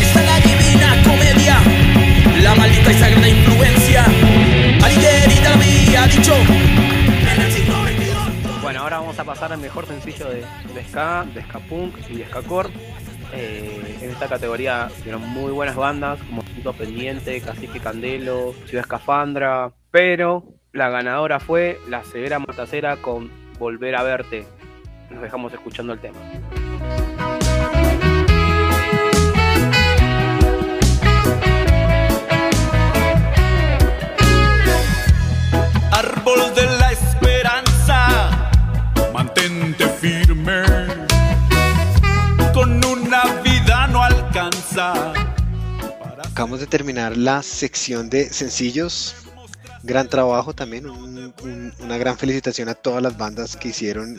Esta 0.00 0.20
es 0.20 0.26
la 0.26 0.40
divina 0.40 1.02
comedia, 1.04 1.60
la 2.42 2.54
maldita 2.54 2.92
y 2.92 2.94
sagrada 2.94 3.28
influencia. 3.28 4.04
Te 4.04 5.48
lo 5.48 5.54
había 5.54 6.06
dicho. 6.06 6.34
Bueno, 8.62 8.80
ahora 8.80 8.98
vamos 9.00 9.18
a 9.18 9.24
pasar 9.24 9.52
al 9.52 9.58
mejor 9.58 9.86
sencillo 9.86 10.28
de, 10.28 10.44
de 10.74 10.84
ska, 10.84 11.26
de 11.34 11.42
ska 11.42 11.58
punk 11.60 11.96
y 12.08 12.16
de 12.18 12.26
ska 12.26 12.42
core. 12.42 12.70
Eh, 13.32 13.98
en 14.00 14.10
esta 14.10 14.28
categoría 14.28 14.88
tuvieron 14.98 15.22
muy 15.22 15.52
buenas 15.52 15.76
bandas 15.76 16.18
como 16.22 16.42
Punto 16.42 16.72
Pendiente, 16.72 17.40
Cacique 17.40 17.80
Candelo, 17.80 18.54
Ciudad 18.66 18.84
Escafandra, 18.84 19.72
pero 19.90 20.44
la 20.72 20.88
ganadora 20.88 21.40
fue 21.40 21.78
La 21.88 22.04
Severa 22.04 22.38
Matacera 22.38 22.96
con 22.96 23.30
Volver 23.58 23.96
a 23.96 24.02
Verte. 24.02 24.46
Nos 25.10 25.22
dejamos 25.22 25.52
escuchando 25.52 25.92
el 25.92 26.00
tema. 26.00 26.18
Árbol 35.92 36.54
de 36.54 36.79
Acabamos 46.40 46.60
de 46.60 46.66
terminar 46.68 47.18
la 47.18 47.42
sección 47.42 48.08
de 48.08 48.32
sencillos. 48.32 49.14
Gran 49.82 50.08
trabajo 50.08 50.54
también, 50.54 50.88
un- 50.88 51.34
un- 51.42 51.74
una 51.80 51.98
gran 51.98 52.16
felicitación 52.16 52.70
a 52.70 52.74
todas 52.74 53.02
las 53.02 53.18
bandas 53.18 53.58
que 53.58 53.68
hicieron, 53.68 54.18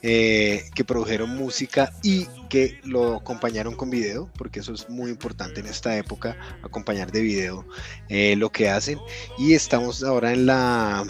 eh, 0.00 0.62
que 0.76 0.84
produjeron 0.84 1.30
música 1.30 1.92
y 2.04 2.26
que 2.48 2.78
lo 2.84 3.16
acompañaron 3.16 3.74
con 3.74 3.90
video, 3.90 4.30
porque 4.38 4.60
eso 4.60 4.74
es 4.74 4.88
muy 4.88 5.10
importante 5.10 5.58
en 5.58 5.66
esta 5.66 5.96
época, 5.96 6.36
acompañar 6.62 7.10
de 7.10 7.22
video 7.22 7.66
eh, 8.08 8.36
lo 8.36 8.52
que 8.52 8.68
hacen. 8.70 9.00
Y 9.36 9.54
estamos 9.54 10.04
ahora 10.04 10.32
en 10.32 10.46
la 10.46 11.04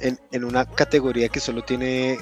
en, 0.00 0.18
en 0.32 0.44
una 0.44 0.64
categoría 0.64 1.28
que 1.28 1.40
solo 1.40 1.62
tiene, 1.62 2.12
eh, 2.12 2.18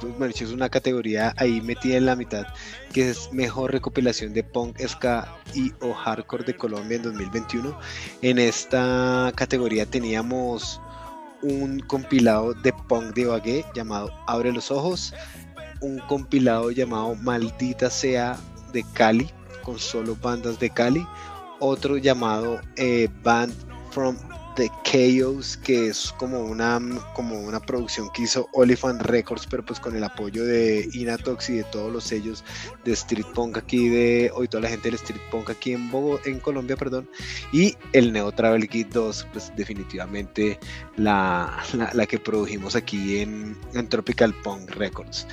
pues, 0.00 0.16
bueno, 0.18 0.34
es 0.34 0.50
una 0.52 0.68
categoría 0.68 1.34
ahí 1.36 1.60
metida 1.60 1.96
en 1.96 2.06
la 2.06 2.16
mitad, 2.16 2.46
que 2.92 3.10
es 3.10 3.32
mejor 3.32 3.72
recopilación 3.72 4.32
de 4.32 4.44
punk, 4.44 4.78
ska 4.86 5.28
y 5.54 5.72
o 5.80 5.92
hardcore 5.92 6.44
de 6.44 6.56
Colombia 6.56 6.96
en 6.96 7.02
2021. 7.02 7.78
En 8.22 8.38
esta 8.38 9.32
categoría 9.34 9.86
teníamos 9.86 10.80
un 11.42 11.80
compilado 11.80 12.54
de 12.54 12.72
punk 12.88 13.14
de 13.14 13.22
Ibagué 13.22 13.64
llamado 13.74 14.10
Abre 14.26 14.52
los 14.52 14.70
Ojos, 14.70 15.14
un 15.80 15.98
compilado 16.00 16.70
llamado 16.70 17.14
Maldita 17.16 17.90
Sea 17.90 18.36
de 18.72 18.84
Cali, 18.94 19.30
con 19.62 19.78
solo 19.78 20.16
bandas 20.16 20.58
de 20.58 20.70
Cali, 20.70 21.06
otro 21.60 21.96
llamado 21.96 22.60
eh, 22.76 23.08
Band 23.22 23.52
from 23.90 24.16
the 24.56 24.70
Chaos, 24.82 25.56
que 25.58 25.88
es 25.88 26.12
como 26.18 26.40
una, 26.40 26.80
como 27.14 27.38
una 27.40 27.60
producción 27.60 28.10
que 28.12 28.22
hizo 28.22 28.48
Oliphant 28.52 29.02
Records, 29.02 29.46
pero 29.48 29.64
pues 29.64 29.78
con 29.78 29.94
el 29.94 30.02
apoyo 30.02 30.44
de 30.44 30.88
Inatox 30.94 31.50
y 31.50 31.58
de 31.58 31.64
todos 31.64 31.92
los 31.92 32.04
sellos 32.04 32.42
de 32.84 32.92
Street 32.92 33.26
Punk 33.34 33.58
aquí, 33.58 33.88
de 33.88 34.30
hoy 34.34 34.48
toda 34.48 34.62
la 34.62 34.70
gente 34.70 34.88
del 34.88 34.96
Street 34.96 35.20
Punk 35.30 35.50
aquí 35.50 35.72
en 35.72 35.90
Bogo, 35.90 36.18
en 36.24 36.40
Colombia, 36.40 36.76
perdón, 36.76 37.08
y 37.52 37.76
el 37.92 38.12
Neo 38.12 38.32
Travel 38.32 38.68
Kit 38.68 38.88
2, 38.88 39.28
pues 39.32 39.52
definitivamente 39.56 40.58
la, 40.96 41.62
la, 41.92 42.06
que 42.06 42.18
produjimos 42.18 42.74
aquí 42.74 43.20
en, 43.20 43.56
en 43.74 43.88
Tropical 43.88 44.34
Punk 44.42 44.70
Records. 44.70 45.26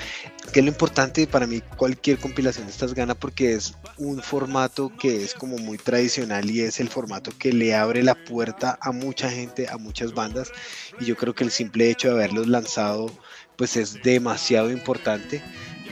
Que 0.51 0.60
es 0.60 0.65
lo 0.65 0.72
importante 0.72 1.25
para 1.25 1.48
mí, 1.48 1.62
cualquier 1.77 2.17
compilación 2.17 2.65
de 2.65 2.72
estas 2.72 2.93
gana 2.93 3.15
porque 3.15 3.53
es 3.53 3.74
un 3.98 4.22
formato 4.22 4.91
que 4.98 5.24
es 5.24 5.34
como 5.34 5.58
muy 5.58 5.77
tradicional 5.77 6.50
y 6.50 6.62
es 6.62 6.79
el 6.79 6.89
formato 6.89 7.32
que 7.38 7.53
le 7.53 7.75
abre 7.75 8.03
la 8.03 8.15
puerta 8.15 8.77
a 8.82 8.91
mucha 8.91 9.29
gente, 9.29 9.67
a 9.70 9.77
muchas 9.77 10.13
bandas 10.13 10.51
y 11.00 11.05
yo 11.05 11.15
creo 11.15 11.34
que 11.34 11.46
el 11.46 11.51
simple 11.51 11.89
hecho 11.89 12.10
de 12.10 12.15
haberlos 12.15 12.48
lanzado 12.48 13.10
pues 13.55 13.77
es 13.77 14.01
demasiado 14.03 14.72
importante. 14.72 15.41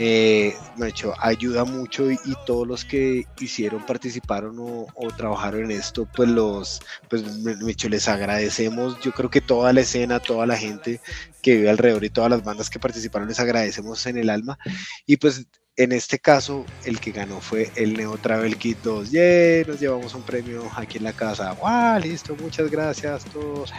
Eh, 0.03 0.55
hecho, 0.83 1.13
ayuda 1.19 1.63
mucho 1.63 2.09
y, 2.09 2.17
todos 2.47 2.67
los 2.67 2.85
que 2.85 3.27
hicieron, 3.39 3.85
participaron 3.85 4.55
o, 4.57 4.87
trabajaron 5.15 5.65
en 5.65 5.71
esto, 5.71 6.07
pues 6.11 6.27
los, 6.27 6.81
pues 7.07 7.23
hecho, 7.67 7.87
les 7.87 8.07
agradecemos. 8.07 8.99
Yo 9.01 9.11
creo 9.11 9.29
que 9.29 9.41
toda 9.41 9.71
la 9.73 9.81
escena, 9.81 10.19
toda 10.19 10.47
la 10.47 10.57
gente 10.57 11.01
que 11.43 11.55
vive 11.55 11.69
alrededor 11.69 12.03
y 12.03 12.09
todas 12.09 12.31
las 12.31 12.43
bandas 12.43 12.71
que 12.71 12.79
participaron 12.79 13.27
les 13.27 13.39
agradecemos 13.39 14.03
en 14.07 14.17
el 14.17 14.31
alma. 14.31 14.57
Y 15.05 15.17
pues 15.17 15.45
en 15.75 15.91
este 15.91 16.17
caso, 16.17 16.65
el 16.83 16.99
que 16.99 17.11
ganó 17.11 17.39
fue 17.39 17.69
el 17.75 17.93
Neo 17.93 18.17
Travel 18.17 18.57
Kit 18.57 18.79
2. 18.81 19.11
¡Yay! 19.11 19.65
Nos 19.65 19.79
llevamos 19.79 20.15
un 20.15 20.23
premio 20.23 20.67
aquí 20.75 20.97
en 20.97 21.03
la 21.03 21.13
casa. 21.13 21.53
¡Wow! 21.53 22.01
Listo, 22.01 22.35
muchas 22.37 22.71
gracias 22.71 23.23
a 23.23 23.29
todos. 23.29 23.71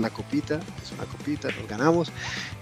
La 0.00 0.10
copita. 0.10 0.60
Es 0.82 0.92
una 0.92 1.04
copita, 1.04 1.48
nos 1.58 1.68
ganamos. 1.68 2.12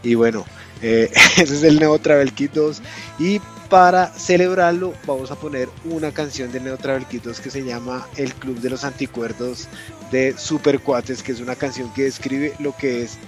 Y 0.02 0.14
bueno, 0.14 0.44
eh, 0.82 1.10
ese 1.36 1.54
es 1.54 1.62
el 1.62 1.78
Neo 1.78 1.98
Travel 1.98 2.32
Kit 2.32 2.52
2. 2.52 2.82
Y 3.18 3.40
para 3.68 4.08
celebrarlo, 4.08 4.94
vamos 5.06 5.30
a 5.30 5.36
poner 5.36 5.68
una 5.84 6.10
canción 6.12 6.50
de 6.50 6.60
Neo 6.60 6.76
Travel 6.76 7.06
Kit 7.06 7.22
2 7.22 7.40
que 7.40 7.50
se 7.50 7.64
llama 7.64 8.06
El 8.16 8.34
Club 8.34 8.58
de 8.60 8.70
los 8.70 8.84
Anticuerdos 8.84 9.68
de 10.10 10.36
Super 10.36 10.80
Cuates, 10.80 11.22
que 11.22 11.32
es 11.32 11.40
una 11.40 11.54
canción 11.54 11.92
que 11.94 12.04
describe 12.04 12.54
lo 12.58 12.76
que 12.76 13.04
es 13.04 13.18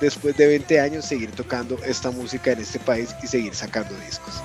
después 0.00 0.36
de 0.36 0.46
20 0.46 0.80
años 0.80 1.04
seguir 1.04 1.30
tocando 1.30 1.78
esta 1.84 2.10
música 2.10 2.52
en 2.52 2.60
este 2.60 2.78
país 2.78 3.14
y 3.22 3.26
seguir 3.26 3.54
sacando 3.54 3.94
discos. 4.06 4.42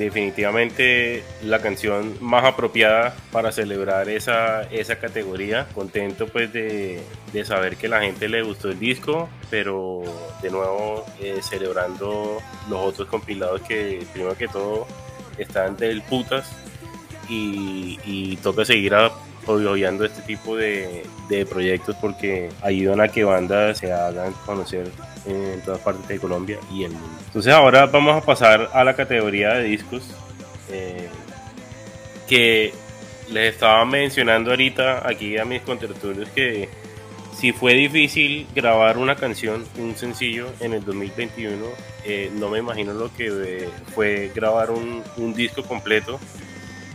Definitivamente 0.00 1.22
la 1.44 1.60
canción 1.60 2.16
más 2.20 2.44
apropiada 2.44 3.14
para 3.30 3.52
celebrar 3.52 4.08
esa, 4.08 4.62
esa 4.64 4.96
categoría. 4.98 5.66
Contento 5.74 6.26
pues 6.26 6.52
de, 6.52 7.00
de 7.32 7.44
saber 7.44 7.76
que 7.76 7.88
la 7.88 8.00
gente 8.00 8.28
le 8.28 8.42
gustó 8.42 8.70
el 8.70 8.78
disco, 8.78 9.28
pero 9.50 10.02
de 10.42 10.50
nuevo 10.50 11.04
eh, 11.20 11.38
celebrando 11.42 12.38
los 12.68 12.80
otros 12.80 13.08
compilados 13.08 13.60
que 13.62 14.04
primero 14.12 14.36
que 14.36 14.48
todo 14.48 14.86
están 15.38 15.76
del 15.76 16.02
putas 16.02 16.50
y, 17.28 17.98
y 18.04 18.36
toca 18.38 18.64
seguir 18.64 18.94
a- 18.94 19.12
apoyando 19.42 20.04
este 20.04 20.22
tipo 20.22 20.56
de, 20.56 21.04
de 21.28 21.46
proyectos 21.46 21.96
porque 22.00 22.50
ayudan 22.62 23.00
a 23.00 23.08
que 23.08 23.24
bandas 23.24 23.78
se 23.78 23.92
hagan 23.92 24.32
conocer 24.46 24.90
en 25.26 25.60
todas 25.62 25.80
partes 25.80 26.06
de 26.08 26.18
Colombia 26.18 26.58
y 26.72 26.84
el 26.84 26.92
mundo. 26.92 27.18
Entonces 27.26 27.52
ahora 27.52 27.86
vamos 27.86 28.16
a 28.16 28.24
pasar 28.24 28.70
a 28.72 28.84
la 28.84 28.94
categoría 28.94 29.54
de 29.54 29.64
discos 29.64 30.02
eh, 30.70 31.08
que 32.28 32.72
les 33.30 33.54
estaba 33.54 33.84
mencionando 33.84 34.50
ahorita 34.50 35.08
aquí 35.08 35.38
a 35.38 35.44
mis 35.44 35.62
contertulios 35.62 36.28
que 36.30 36.68
si 37.36 37.52
fue 37.52 37.74
difícil 37.74 38.46
grabar 38.54 38.98
una 38.98 39.16
canción, 39.16 39.64
un 39.78 39.96
sencillo 39.96 40.48
en 40.60 40.74
el 40.74 40.84
2021, 40.84 41.64
eh, 42.04 42.30
no 42.34 42.50
me 42.50 42.58
imagino 42.58 42.92
lo 42.92 43.12
que 43.14 43.68
fue 43.94 44.30
grabar 44.34 44.70
un, 44.70 45.02
un 45.16 45.32
disco 45.32 45.62
completo 45.62 46.20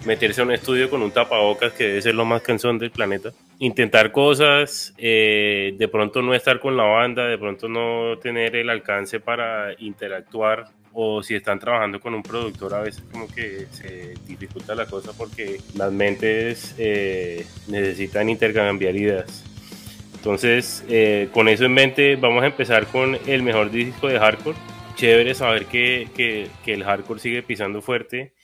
meterse 0.05 0.41
a 0.41 0.43
un 0.43 0.51
estudio 0.51 0.89
con 0.89 1.01
un 1.01 1.11
tapabocas 1.11 1.73
que 1.73 1.85
debe 1.85 2.01
ser 2.01 2.15
lo 2.15 2.25
más 2.25 2.41
cansón 2.41 2.77
del 2.77 2.91
planeta. 2.91 3.31
Intentar 3.59 4.11
cosas, 4.11 4.93
eh, 4.97 5.73
de 5.77 5.87
pronto 5.87 6.21
no 6.21 6.33
estar 6.33 6.59
con 6.59 6.77
la 6.77 6.83
banda, 6.83 7.25
de 7.27 7.37
pronto 7.37 7.67
no 7.67 8.17
tener 8.19 8.55
el 8.55 8.69
alcance 8.69 9.19
para 9.19 9.73
interactuar 9.79 10.67
o 10.93 11.21
si 11.21 11.35
están 11.35 11.59
trabajando 11.59 11.99
con 11.99 12.13
un 12.13 12.23
productor 12.23 12.73
a 12.73 12.79
veces 12.79 13.03
como 13.11 13.27
que 13.27 13.67
se 13.71 14.13
dificulta 14.25 14.73
la 14.75 14.85
cosa 14.85 15.11
porque 15.17 15.59
las 15.75 15.91
mentes 15.91 16.73
eh, 16.77 17.45
necesitan 17.67 18.29
intercambiar 18.29 18.95
ideas. 18.95 19.43
Entonces, 20.15 20.83
eh, 20.89 21.29
con 21.33 21.49
eso 21.49 21.65
en 21.65 21.73
mente, 21.73 22.15
vamos 22.15 22.43
a 22.43 22.47
empezar 22.47 22.87
con 22.87 23.17
el 23.27 23.43
mejor 23.43 23.69
disco 23.71 24.07
de 24.07 24.19
hardcore. 24.19 24.57
Chévere 24.95 25.35
saber 25.35 25.65
que, 25.65 26.07
que, 26.15 26.47
que 26.63 26.73
el 26.73 26.83
hardcore 26.83 27.19
sigue 27.19 27.43
pisando 27.43 27.81
fuerte 27.81 28.34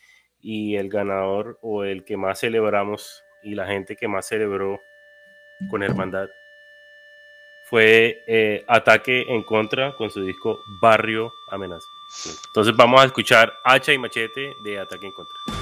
y 0.41 0.75
el 0.75 0.89
ganador 0.89 1.57
o 1.61 1.83
el 1.83 2.03
que 2.03 2.17
más 2.17 2.39
celebramos 2.39 3.23
y 3.41 3.55
la 3.55 3.67
gente 3.67 3.95
que 3.95 4.07
más 4.07 4.27
celebró 4.27 4.81
con 5.69 5.83
Hermandad 5.83 6.29
fue 7.63 8.23
eh, 8.27 8.65
Ataque 8.67 9.25
en 9.29 9.43
Contra 9.43 9.95
con 9.95 10.09
su 10.09 10.21
disco 10.21 10.59
Barrio 10.81 11.31
Amenaza. 11.49 11.87
Entonces 12.47 12.75
vamos 12.75 13.01
a 13.01 13.05
escuchar 13.05 13.53
Hacha 13.63 13.93
y 13.93 13.97
Machete 13.97 14.53
de 14.63 14.79
Ataque 14.79 15.05
en 15.05 15.13
Contra. 15.13 15.60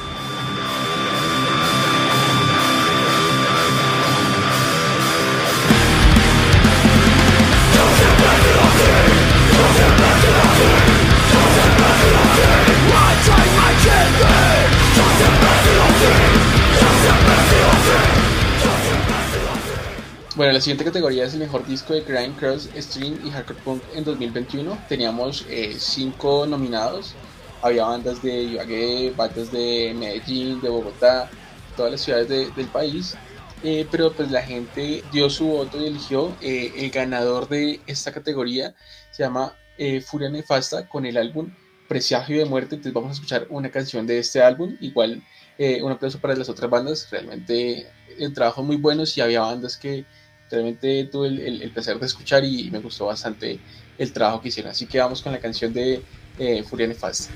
Bueno, 20.39 20.53
la 20.53 20.61
siguiente 20.61 20.85
categoría 20.85 21.25
es 21.25 21.33
el 21.33 21.39
mejor 21.41 21.65
disco 21.65 21.93
de 21.93 21.99
Grind, 21.99 22.37
Cross, 22.37 22.69
Stream 22.77 23.19
y 23.25 23.29
Hardcore 23.29 23.59
Punk 23.61 23.83
en 23.93 24.05
2021. 24.05 24.85
Teníamos 24.87 25.45
eh, 25.49 25.75
cinco 25.77 26.47
nominados. 26.47 27.13
Había 27.61 27.83
bandas 27.83 28.21
de 28.21 28.43
Ibagué, 28.43 29.11
bandas 29.17 29.51
de 29.51 29.93
Medellín, 29.97 30.61
de 30.61 30.69
Bogotá, 30.69 31.29
todas 31.75 31.91
las 31.91 31.99
ciudades 31.99 32.29
de- 32.29 32.51
del 32.51 32.67
país. 32.69 33.17
Eh, 33.61 33.85
pero 33.91 34.13
pues 34.13 34.31
la 34.31 34.41
gente 34.41 35.03
dio 35.11 35.29
su 35.29 35.45
voto 35.45 35.77
y 35.77 35.87
eligió 35.87 36.37
eh, 36.39 36.71
el 36.77 36.89
ganador 36.89 37.49
de 37.49 37.81
esta 37.85 38.13
categoría. 38.13 38.73
Se 39.11 39.23
llama 39.23 39.53
eh, 39.77 39.99
Furia 39.99 40.29
Nefasta 40.29 40.87
con 40.87 41.05
el 41.05 41.17
álbum 41.17 41.53
Presagio 41.89 42.37
de 42.39 42.45
Muerte. 42.45 42.75
Entonces 42.75 42.93
vamos 42.93 43.09
a 43.09 43.13
escuchar 43.15 43.45
una 43.49 43.69
canción 43.71 44.07
de 44.07 44.19
este 44.19 44.41
álbum. 44.41 44.77
Igual 44.79 45.21
eh, 45.57 45.83
un 45.83 45.91
aplauso 45.91 46.17
para 46.17 46.33
las 46.33 46.47
otras 46.47 46.71
bandas. 46.71 47.09
Realmente 47.11 47.91
el 48.17 48.33
trabajo 48.33 48.63
muy 48.63 48.77
buenos 48.77 49.17
y 49.17 49.19
había 49.19 49.41
bandas 49.41 49.75
que 49.75 50.05
realmente 50.49 51.05
tuve 51.05 51.27
el, 51.27 51.71
placer 51.71 51.99
de 51.99 52.05
escuchar 52.05 52.43
y 52.43 52.69
me 52.71 52.79
gustó 52.79 53.05
bastante 53.05 53.59
el 53.97 54.13
trabajo 54.13 54.41
que 54.41 54.49
hicieron. 54.49 54.71
Así 54.71 54.85
que 54.85 54.99
vamos 54.99 55.21
con 55.21 55.31
la 55.31 55.39
canción 55.39 55.73
de 55.73 56.01
eh, 56.37 56.63
Furia 56.63 56.87
Nefasta. 56.87 57.33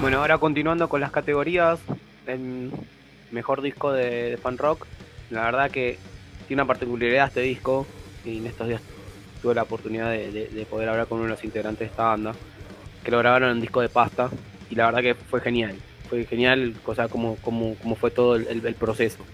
Bueno, 0.00 0.18
ahora 0.18 0.38
continuando 0.38 0.88
con 0.88 1.00
las 1.00 1.10
categorías, 1.10 1.78
el 2.26 2.70
mejor 3.30 3.62
disco 3.62 3.92
de, 3.92 4.30
de 4.30 4.36
fan 4.36 4.58
rock, 4.58 4.86
la 5.30 5.44
verdad 5.44 5.70
que 5.70 5.98
tiene 6.48 6.62
una 6.62 6.66
particularidad 6.68 7.28
este 7.28 7.40
disco 7.42 7.86
y 8.24 8.38
en 8.38 8.46
estos 8.46 8.68
días 8.68 8.82
tuve 9.40 9.54
la 9.54 9.62
oportunidad 9.62 10.10
de, 10.10 10.30
de- 10.32 10.48
de 10.48 10.66
poder 10.66 10.88
hablar 10.88 11.06
con 11.06 11.18
uno 11.18 11.26
de 11.28 11.32
los 11.34 11.44
integrantes 11.44 11.80
de 11.80 11.86
esta 11.86 12.04
banda, 12.04 12.34
que 13.04 13.10
lo 13.10 13.18
grabaron 13.18 13.50
en 13.50 13.60
disco 13.60 13.80
de 13.80 13.88
pasta 13.88 14.28
y 14.68 14.74
la 14.74 14.86
verdad 14.86 15.00
que 15.00 15.14
fue 15.14 15.40
genial, 15.40 15.76
fue 16.08 16.24
genial, 16.26 16.74
cosa 16.84 17.08
como, 17.08 17.36
como, 17.36 17.74
como 17.76 17.94
fue 17.96 18.10
todo 18.10 18.36
el, 18.36 18.74
proceso. 18.74 19.24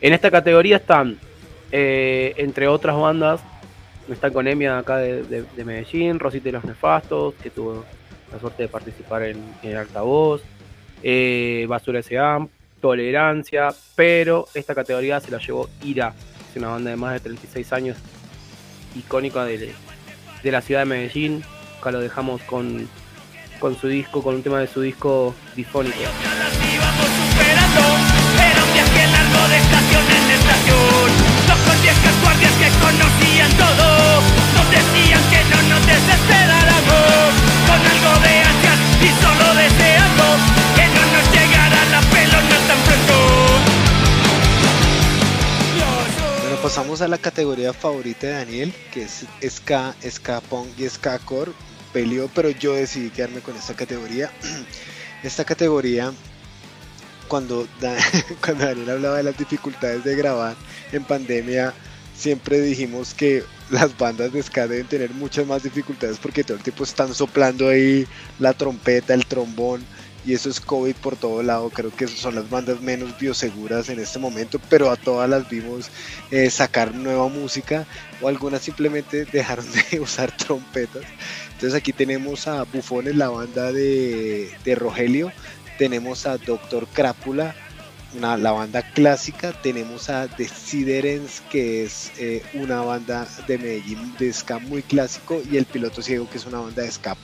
En 0.00 0.12
esta 0.12 0.30
categoría 0.30 0.76
están, 0.76 1.18
eh, 1.72 2.34
entre 2.36 2.68
otras 2.68 2.96
bandas, 2.96 3.40
está 4.10 4.30
Conemia 4.30 4.78
acá 4.78 4.98
de, 4.98 5.22
de- 5.22 5.44
de 5.56 5.64
Medellín, 5.64 6.18
Rosita 6.18 6.48
y 6.48 6.52
los 6.52 6.64
Nefastos, 6.64 7.34
que 7.42 7.50
tuvo 7.50 7.84
la 8.32 8.38
suerte 8.38 8.64
de 8.64 8.68
participar 8.68 9.22
en, 9.22 9.42
en 9.62 9.76
altavoz, 9.76 10.42
eh, 11.02 11.66
Basura 11.68 12.00
S.A., 12.00 12.46
Tolerancia, 12.80 13.68
pero 13.94 14.46
esta 14.54 14.74
categoría 14.74 15.18
se 15.20 15.30
la 15.30 15.38
llevó 15.38 15.68
Ira, 15.82 16.14
es 16.50 16.56
una 16.56 16.68
banda 16.68 16.90
de 16.90 16.96
más 16.96 17.14
de 17.14 17.20
36 17.20 17.72
años, 17.72 17.96
icónica 18.94 19.44
de, 19.44 19.72
de 20.42 20.52
la 20.52 20.60
ciudad 20.60 20.82
de 20.82 20.86
Medellín. 20.86 21.42
Acá 21.80 21.90
lo 21.90 22.00
dejamos 22.00 22.42
con, 22.42 22.88
con 23.58 23.76
su 23.76 23.88
disco, 23.88 24.22
con 24.22 24.36
un 24.36 24.42
tema 24.42 24.60
de 24.60 24.66
su 24.66 24.82
disco 24.82 25.34
difónico. 25.54 25.96
que 32.58 32.68
conocían 32.80 33.50
todo. 33.52 34.22
Decían 34.70 35.22
que 35.30 35.40
no 35.50 35.62
nos 35.62 35.86
desesperáramos. 35.86 37.32
Con 37.66 37.80
algo 37.92 38.20
de 38.20 38.42
ansias 38.42 38.78
y 39.02 39.22
solo 39.22 39.54
deseando 39.54 39.95
pasamos 46.66 47.00
a 47.00 47.06
la 47.06 47.16
categoría 47.16 47.72
favorita 47.72 48.26
de 48.26 48.32
Daniel, 48.32 48.74
que 48.92 49.04
es 49.04 49.24
Ska, 49.48 49.94
Ska 50.02 50.40
Punk 50.40 50.66
y 50.76 50.88
Ska 50.88 51.16
Core. 51.20 51.52
Peleó, 51.92 52.28
pero 52.34 52.50
yo 52.50 52.72
decidí 52.74 53.10
quedarme 53.10 53.38
con 53.40 53.54
esta 53.56 53.74
categoría. 53.74 54.32
Esta 55.22 55.44
categoría, 55.44 56.12
cuando, 57.28 57.68
Da- 57.80 57.96
cuando 58.44 58.66
Daniel 58.66 58.90
hablaba 58.90 59.18
de 59.18 59.22
las 59.22 59.38
dificultades 59.38 60.02
de 60.02 60.16
grabar 60.16 60.56
en 60.90 61.04
pandemia, 61.04 61.72
siempre 62.18 62.60
dijimos 62.60 63.14
que 63.14 63.44
las 63.70 63.96
bandas 63.96 64.32
de 64.32 64.42
ska 64.42 64.66
deben 64.66 64.88
tener 64.88 65.10
muchas 65.12 65.46
más 65.46 65.62
dificultades 65.62 66.18
porque 66.18 66.42
todo 66.42 66.56
el 66.56 66.64
tiempo 66.64 66.82
están 66.82 67.14
soplando 67.14 67.68
ahí 67.68 68.08
la 68.40 68.54
trompeta, 68.54 69.14
el 69.14 69.24
trombón 69.24 69.84
y 70.26 70.34
eso 70.34 70.50
es 70.50 70.60
COVID 70.60 70.96
por 70.96 71.16
todo 71.16 71.42
lado. 71.42 71.70
Creo 71.70 71.90
que 71.94 72.08
son 72.08 72.34
las 72.34 72.50
bandas 72.50 72.80
menos 72.80 73.16
bioseguras 73.18 73.88
en 73.88 74.00
este 74.00 74.18
momento, 74.18 74.60
pero 74.68 74.90
a 74.90 74.96
todas 74.96 75.30
las 75.30 75.48
vimos 75.48 75.88
eh, 76.30 76.50
sacar 76.50 76.94
nueva 76.94 77.28
música 77.28 77.86
o 78.20 78.28
algunas 78.28 78.62
simplemente 78.62 79.24
dejaron 79.32 79.66
de 79.90 80.00
usar 80.00 80.36
trompetas. 80.36 81.04
Entonces 81.52 81.74
aquí 81.74 81.92
tenemos 81.92 82.48
a 82.48 82.64
Bufones, 82.64 83.16
la 83.16 83.28
banda 83.28 83.72
de, 83.72 84.50
de 84.64 84.74
Rogelio, 84.74 85.32
tenemos 85.78 86.26
a 86.26 86.36
Doctor 86.38 86.86
Crápula, 86.92 87.54
una, 88.14 88.36
la 88.36 88.52
banda 88.52 88.82
clásica, 88.82 89.52
tenemos 89.62 90.10
a 90.10 90.26
The 90.26 90.48
Siderens, 90.48 91.42
que 91.50 91.84
es 91.84 92.12
eh, 92.18 92.42
una 92.54 92.80
banda 92.82 93.26
de 93.46 93.58
Medellín 93.58 94.14
de 94.18 94.32
ska 94.32 94.58
muy 94.58 94.82
clásico, 94.82 95.40
y 95.50 95.56
el 95.56 95.66
Piloto 95.66 96.02
Ciego, 96.02 96.28
que 96.28 96.38
es 96.38 96.46
una 96.46 96.60
banda 96.60 96.82
de 96.82 96.90
ska 96.90 97.16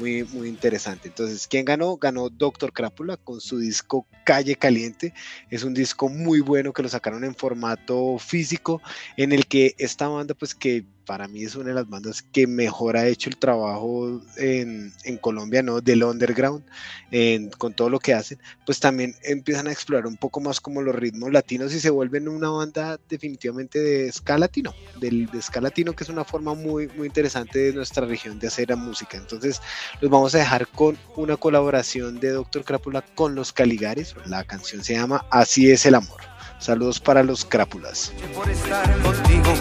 muy, 0.00 0.24
muy 0.24 0.48
interesante. 0.48 1.08
Entonces, 1.08 1.46
¿quién 1.46 1.66
ganó? 1.66 1.96
Ganó 1.98 2.30
Doctor 2.30 2.72
Crápula 2.72 3.18
con 3.18 3.40
su 3.40 3.58
disco 3.58 4.06
Calle 4.24 4.56
Caliente. 4.56 5.12
Es 5.50 5.62
un 5.62 5.74
disco 5.74 6.08
muy 6.08 6.40
bueno 6.40 6.72
que 6.72 6.82
lo 6.82 6.88
sacaron 6.88 7.22
en 7.22 7.34
formato 7.34 8.18
físico, 8.18 8.80
en 9.18 9.32
el 9.32 9.46
que 9.46 9.74
esta 9.78 10.08
banda, 10.08 10.34
pues 10.34 10.54
que 10.54 10.86
para 11.10 11.26
mí 11.26 11.42
es 11.42 11.56
una 11.56 11.70
de 11.70 11.74
las 11.74 11.88
bandas 11.88 12.22
que 12.22 12.46
mejor 12.46 12.96
ha 12.96 13.08
hecho 13.08 13.30
el 13.30 13.36
trabajo 13.36 14.22
en, 14.36 14.92
Colombia, 15.20 15.60
¿no? 15.60 15.80
Del 15.80 16.04
underground, 16.04 16.62
en- 17.10 17.50
con 17.50 17.74
todo 17.74 17.90
lo 17.90 17.98
que 17.98 18.14
hacen, 18.14 18.38
pues 18.64 18.78
también 18.78 19.16
empiezan 19.24 19.66
a 19.66 19.72
explorar 19.72 20.06
un 20.06 20.16
poco 20.16 20.38
más 20.38 20.60
como 20.60 20.82
los 20.82 20.94
ritmos 20.94 21.32
latinos 21.32 21.74
y 21.74 21.80
se 21.80 21.90
vuelven 21.90 22.28
una 22.28 22.50
banda 22.50 23.00
definitivamente 23.08 23.80
de 23.80 24.12
ska 24.12 24.38
latino, 24.38 24.72
del 25.00 25.26
de 25.26 25.42
ska 25.42 25.60
latino, 25.60 25.94
que 25.94 26.04
es 26.04 26.10
una 26.10 26.24
forma 26.24 26.54
muy, 26.54 26.86
muy 26.96 27.08
interesante 27.08 27.58
de 27.58 27.72
nuestra 27.72 28.06
región 28.06 28.38
de 28.38 28.46
hacer 28.46 28.68
la 28.68 28.76
música. 28.76 29.16
Entonces, 29.18 29.60
los 30.00 30.12
vamos 30.12 30.32
a 30.36 30.38
dejar 30.38 30.68
con 30.68 30.96
una 31.16 31.36
colaboración 31.36 32.20
de 32.20 32.30
Doctor 32.30 32.62
Crápula 32.62 33.02
con 33.16 33.34
los 33.34 33.52
Caligaris. 33.52 34.14
La 34.26 34.44
canción 34.44 34.84
se 34.84 34.94
llama 34.94 35.26
Así 35.28 35.72
es 35.72 35.86
el 35.86 35.96
amor. 35.96 36.20
Saludos 36.60 37.00
para 37.00 37.22
los 37.22 37.46
Crápulas. 37.46 38.12
por 38.34 38.48
estar 38.50 38.84
contigo, 38.98 39.54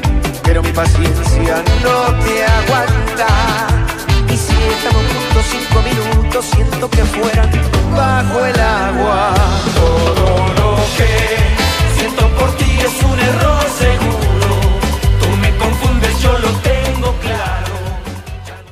pero 0.43 0.61
mi 0.61 0.71
paciencia 0.73 1.63
no 1.81 2.25
te 2.25 2.43
aguanta. 2.43 3.27
Y 4.27 4.35
si 4.35 4.51
estamos 4.51 5.03
juntos 5.13 5.45
cinco 5.49 5.81
minutos, 5.81 6.45
siento 6.45 6.89
que 6.89 7.03
fueran 7.05 7.49
bajo 7.95 8.45
el 8.45 8.59
agua. 8.59 9.33
Todo 9.75 10.47
lo 10.55 10.75
que 10.97 11.97
siento 11.97 12.27
por 12.35 12.53
ti 12.57 12.65
es 12.65 13.03
un 13.03 13.17
error 13.17 13.63
seguro. 13.77 14.59
Tú 15.21 15.37
me 15.37 15.55
confundes, 15.55 16.21
yo 16.21 16.37
lo 16.37 16.49
tengo 16.59 17.15
claro. 17.21 17.73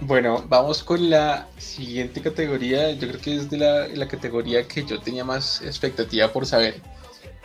Bueno, 0.02 0.44
vamos 0.50 0.84
con 0.84 1.10
la 1.10 1.48
siguiente 1.58 2.22
categoría. 2.22 2.92
Yo 2.92 3.08
creo 3.08 3.22
que 3.22 3.38
es 3.38 3.50
de 3.50 3.58
la, 3.58 3.88
la 3.88 4.08
categoría 4.10 4.68
que 4.68 4.84
yo 4.84 5.00
tenía 5.00 5.24
más 5.24 5.62
expectativa 5.62 6.28
por 6.28 6.46
saber 6.46 6.82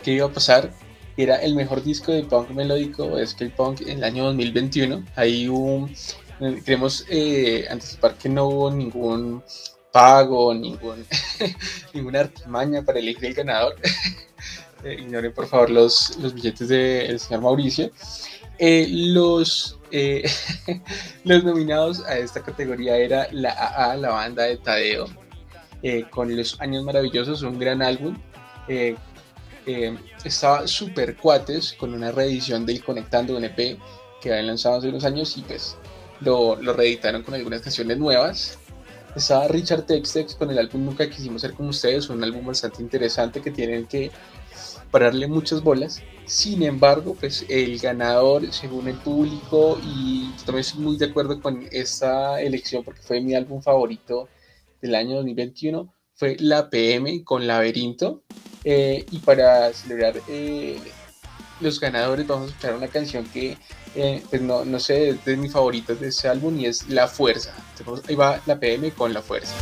qué 0.03 0.11
iba 0.11 0.27
a 0.27 0.29
pasar. 0.29 0.71
era 1.17 1.37
el 1.37 1.55
mejor 1.55 1.83
disco 1.83 2.11
de 2.11 2.23
punk 2.23 2.49
melódico, 2.51 3.17
es 3.17 3.33
que 3.33 3.45
el 3.45 3.51
punk 3.51 3.81
en 3.81 3.99
el 3.99 4.03
año 4.03 4.25
2021. 4.25 5.03
Ahí 5.15 5.49
hubo, 5.49 5.89
queremos 6.65 7.05
eh, 7.09 7.65
anticipar 7.69 8.15
que 8.15 8.29
no 8.29 8.45
hubo 8.45 8.71
ningún 8.71 9.43
pago, 9.91 10.53
ningún, 10.53 11.05
ninguna 11.93 12.21
artimaña 12.21 12.83
para 12.83 12.99
elegir 12.99 13.25
el 13.25 13.33
ganador. 13.33 13.75
Eh, 14.85 14.97
ignoren 14.99 15.33
por 15.33 15.47
favor 15.47 15.69
los, 15.69 16.17
los 16.17 16.33
billetes 16.33 16.67
del 16.67 17.17
señor 17.17 17.41
Mauricio. 17.41 17.89
Eh, 18.59 18.87
los, 18.89 19.79
eh, 19.91 20.23
los 21.23 21.43
nominados 21.43 22.03
a 22.05 22.17
esta 22.17 22.43
categoría 22.43 22.97
era 22.97 23.27
la 23.31 23.51
AA, 23.51 23.95
la 23.97 24.09
banda 24.09 24.43
de 24.43 24.57
Tadeo, 24.57 25.07
eh, 25.81 26.05
con 26.09 26.35
Los 26.35 26.61
Años 26.61 26.83
Maravillosos, 26.83 27.41
un 27.41 27.57
gran 27.57 27.81
álbum. 27.81 28.15
Eh, 29.65 29.97
estaba 30.23 30.67
super 30.67 31.15
cuates 31.15 31.73
con 31.73 31.93
una 31.93 32.11
reedición 32.11 32.65
del 32.65 32.83
Conectando 32.83 33.37
un 33.37 33.45
EP 33.45 33.77
que 34.21 34.31
habían 34.31 34.47
lanzado 34.47 34.77
hace 34.77 34.89
unos 34.89 35.05
años 35.05 35.37
y 35.37 35.41
pues 35.41 35.77
lo, 36.19 36.55
lo 36.55 36.73
reeditaron 36.73 37.23
con 37.23 37.33
algunas 37.33 37.61
canciones 37.61 37.97
nuevas. 37.97 38.59
Estaba 39.15 39.47
Richard 39.47 39.85
Textex 39.85 40.35
con 40.35 40.49
el 40.49 40.57
álbum 40.57 40.85
Nunca 40.85 41.09
Quisimos 41.09 41.41
Ser 41.41 41.53
Como 41.53 41.69
Ustedes, 41.69 42.09
un 42.09 42.23
álbum 42.23 42.45
bastante 42.47 42.81
interesante 42.81 43.41
que 43.41 43.51
tienen 43.51 43.85
que 43.85 44.11
pararle 44.93 45.27
muchas 45.27 45.61
bolas. 45.61 46.01
Sin 46.25 46.63
embargo, 46.63 47.15
pues 47.19 47.45
el 47.49 47.77
ganador, 47.79 48.51
según 48.53 48.87
el 48.87 48.95
público, 48.95 49.79
y 49.83 50.31
también 50.45 50.59
estoy 50.59 50.81
muy 50.81 50.97
de 50.97 51.05
acuerdo 51.05 51.41
con 51.41 51.67
esta 51.71 52.41
elección 52.41 52.83
porque 52.83 53.01
fue 53.01 53.21
mi 53.21 53.35
álbum 53.35 53.61
favorito 53.61 54.29
del 54.81 54.95
año 54.95 55.15
2021, 55.15 55.93
fue 56.15 56.37
La 56.39 56.69
PM 56.69 57.23
con 57.23 57.47
Laberinto. 57.47 58.23
Eh, 58.63 59.05
y 59.11 59.19
para 59.19 59.73
celebrar 59.73 60.15
eh, 60.27 60.79
los 61.59 61.79
ganadores 61.79 62.25
vamos 62.25 62.47
a 62.47 62.49
escuchar 62.49 62.75
una 62.75 62.87
canción 62.87 63.25
que 63.25 63.57
eh, 63.95 64.23
pues 64.29 64.41
no, 64.41 64.65
no 64.65 64.79
sé, 64.79 65.09
es 65.09 65.25
de 65.25 65.37
mis 65.37 65.51
favoritos 65.51 65.99
de 65.99 66.07
ese 66.07 66.27
álbum 66.27 66.59
y 66.59 66.65
es 66.65 66.89
La 66.89 67.07
Fuerza. 67.07 67.53
Ahí 68.07 68.15
va 68.15 68.41
la 68.45 68.59
PM 68.59 68.91
con 68.91 69.13
La 69.13 69.21
Fuerza. 69.21 69.53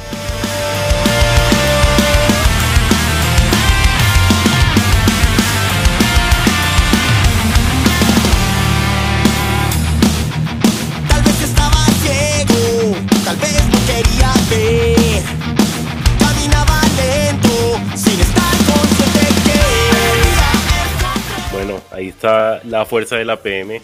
La 22.21 22.85
fuerza 22.85 23.15
de 23.15 23.25
la 23.25 23.37
PM. 23.37 23.81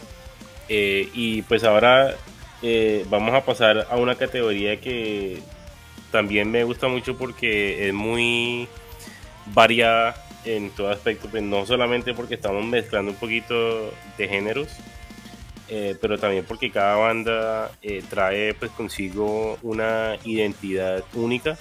Eh, 0.69 1.10
y 1.13 1.43
pues 1.43 1.63
ahora 1.63 2.15
eh, 2.62 3.06
vamos 3.10 3.36
a 3.36 3.45
pasar 3.45 3.88
a 3.89 3.97
una 3.97 4.15
categoría 4.15 4.82
que 4.82 5.39
también 6.12 6.50
me 6.50 6.63
gusta 6.63 6.88
mucho 6.88 7.15
porque 7.15 7.88
es 7.88 7.93
muy 7.93 8.67
variada 9.54 10.15
en 10.43 10.71
todo 10.71 10.89
aspecto, 10.89 11.28
pues 11.30 11.43
no 11.43 11.65
solamente 11.65 12.13
porque 12.13 12.36
estamos 12.36 12.65
mezclando 12.65 13.12
un 13.12 13.17
poquito 13.17 13.91
de 14.17 14.28
géneros, 14.28 14.69
eh, 15.67 15.95
pero 16.02 16.17
también 16.17 16.45
porque 16.45 16.71
cada 16.71 16.95
banda 16.95 17.71
eh, 17.82 18.02
trae 18.10 18.54
pues 18.54 18.71
consigo 18.71 19.60
una 19.62 20.17
identidad 20.23 21.04
única 21.13 21.58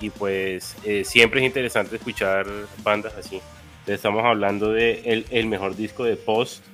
y 0.00 0.10
pues 0.10 0.76
siempre 1.04 1.40
es 1.40 1.46
interesante 1.46 1.96
escuchar 1.96 2.46
bandas 2.82 3.14
así. 3.14 3.40
Estamos 3.86 4.24
hablando 4.24 4.72
de 4.72 5.02
el, 5.04 5.26
el 5.30 5.46
mejor 5.46 5.76
disco 5.76 6.04
de 6.04 6.16
post, 6.16 6.64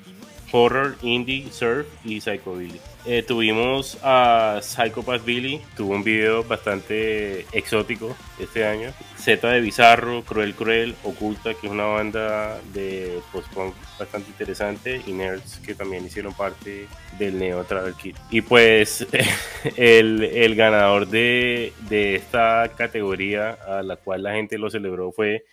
horror, 0.51 0.97
indie, 1.03 1.51
surf 1.51 1.87
y 2.05 2.21
psychobilly. 2.21 2.81
Eh, 3.05 3.25
tuvimos 3.27 3.99
a 4.03 4.61
Psychopath 4.63 5.25
Billy, 5.25 5.61
tuvo 5.77 5.95
un 5.95 6.05
video 6.05 6.45
bastante 6.45 7.47
exótico 7.53 8.15
este 8.39 8.65
año. 8.65 8.93
Z 9.17 9.49
de 9.49 9.61
Bizarro, 9.61 10.23
Cruel 10.23 10.55
Cruel, 10.55 10.95
Oculta, 11.03 11.53
que 11.55 11.67
es 11.67 11.73
una 11.73 11.85
banda 11.85 12.61
de 12.73 13.19
post-punk 13.33 13.75
bastante 13.99 14.31
interesante, 14.31 15.03
y 15.05 15.13
Nerds, 15.13 15.59
que 15.59 15.75
también 15.75 16.07
hicieron 16.07 16.33
parte 16.33 16.87
del 17.19 17.39
Neo 17.39 17.65
Travel 17.65 17.95
Kit. 17.95 18.17
Y 18.31 18.41
pues 18.43 19.05
el, 19.77 20.23
el 20.23 20.55
ganador 20.55 21.09
de, 21.09 21.73
de 21.89 22.15
esta 22.15 22.71
categoría, 22.77 23.59
a 23.67 23.83
la 23.83 23.97
cual 23.97 24.23
la 24.23 24.35
gente 24.35 24.59
lo 24.59 24.71
celebró, 24.71 25.11
fue 25.11 25.45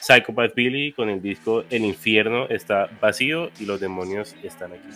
Psychopath 0.00 0.54
Billy 0.54 0.92
con 0.92 1.10
el 1.10 1.20
disco 1.20 1.64
El 1.70 1.84
infierno 1.84 2.48
está 2.48 2.88
vacío 3.00 3.50
y 3.58 3.66
los 3.66 3.80
demonios 3.80 4.36
están 4.42 4.72
aquí. 4.72 4.88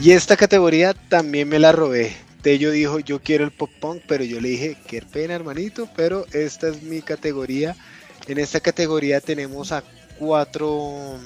Y 0.00 0.12
esta 0.12 0.36
categoría 0.36 0.92
también 1.08 1.48
me 1.48 1.58
la 1.58 1.72
robé. 1.72 2.23
Tello 2.44 2.72
dijo, 2.72 2.98
yo 2.98 3.22
quiero 3.22 3.42
el 3.42 3.52
pop 3.52 3.70
punk, 3.80 4.02
pero 4.06 4.22
yo 4.22 4.38
le 4.38 4.50
dije, 4.50 4.76
qué 4.86 5.00
pena 5.00 5.32
hermanito, 5.32 5.88
pero 5.96 6.26
esta 6.34 6.68
es 6.68 6.82
mi 6.82 7.00
categoría. 7.00 7.74
En 8.28 8.36
esta 8.36 8.60
categoría 8.60 9.22
tenemos 9.22 9.72
a 9.72 9.82
cuatro, 10.18 11.18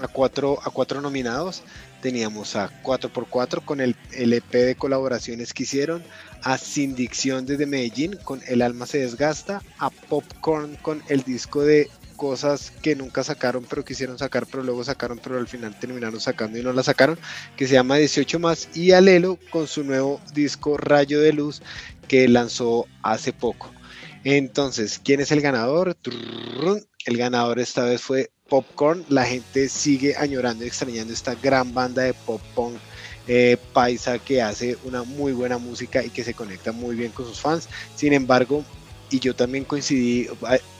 a 0.00 0.08
cuatro, 0.08 0.58
a 0.64 0.70
cuatro 0.70 1.00
nominados. 1.00 1.62
Teníamos 2.02 2.56
a 2.56 2.82
4x4 2.82 3.64
con 3.64 3.80
el, 3.80 3.94
el 4.12 4.32
EP 4.32 4.50
de 4.50 4.74
colaboraciones 4.74 5.54
que 5.54 5.62
hicieron, 5.62 6.02
a 6.42 6.58
Sin 6.58 6.96
Dicción 6.96 7.46
desde 7.46 7.66
Medellín 7.66 8.18
con 8.24 8.40
El 8.48 8.60
alma 8.60 8.86
se 8.86 8.98
desgasta, 8.98 9.62
a 9.78 9.90
Popcorn 9.90 10.74
con 10.82 11.00
el 11.08 11.22
disco 11.22 11.62
de 11.62 11.88
cosas 12.16 12.72
que 12.82 12.96
nunca 12.96 13.22
sacaron 13.22 13.64
pero 13.68 13.84
quisieron 13.84 14.18
sacar 14.18 14.46
pero 14.46 14.62
luego 14.62 14.82
sacaron 14.82 15.20
pero 15.22 15.38
al 15.38 15.46
final 15.46 15.78
terminaron 15.78 16.20
sacando 16.20 16.58
y 16.58 16.62
no 16.62 16.72
la 16.72 16.82
sacaron 16.82 17.18
que 17.56 17.66
se 17.66 17.74
llama 17.74 17.96
18 17.96 18.38
más 18.38 18.68
y 18.74 18.92
Alelo 18.92 19.38
con 19.50 19.68
su 19.68 19.84
nuevo 19.84 20.20
disco 20.32 20.76
Rayo 20.76 21.20
de 21.20 21.32
Luz 21.32 21.62
que 22.08 22.28
lanzó 22.28 22.86
hace 23.02 23.32
poco 23.32 23.70
entonces 24.24 25.00
¿quién 25.02 25.20
es 25.20 25.30
el 25.30 25.40
ganador? 25.40 25.96
El 27.04 27.16
ganador 27.16 27.60
esta 27.60 27.84
vez 27.84 28.00
fue 28.00 28.30
Popcorn 28.48 29.04
la 29.08 29.24
gente 29.24 29.68
sigue 29.68 30.16
añorando 30.16 30.64
y 30.64 30.68
extrañando 30.68 31.12
esta 31.12 31.34
gran 31.34 31.72
banda 31.74 32.02
de 32.02 32.14
pop 32.14 32.40
punk 32.54 32.76
paisa 33.72 34.18
que 34.18 34.40
hace 34.40 34.76
una 34.84 35.02
muy 35.02 35.32
buena 35.32 35.58
música 35.58 36.04
y 36.04 36.10
que 36.10 36.24
se 36.24 36.34
conecta 36.34 36.72
muy 36.72 36.94
bien 36.94 37.10
con 37.12 37.26
sus 37.26 37.40
fans 37.40 37.68
sin 37.96 38.12
embargo 38.12 38.64
y 39.10 39.20
yo 39.20 39.34
también 39.34 39.64
coincidí, 39.64 40.28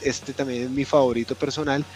este 0.01 0.35
también 0.35 0.65
es 0.65 0.71
mi 0.71 0.85
favorito 0.85 1.37
personal, 1.37 1.87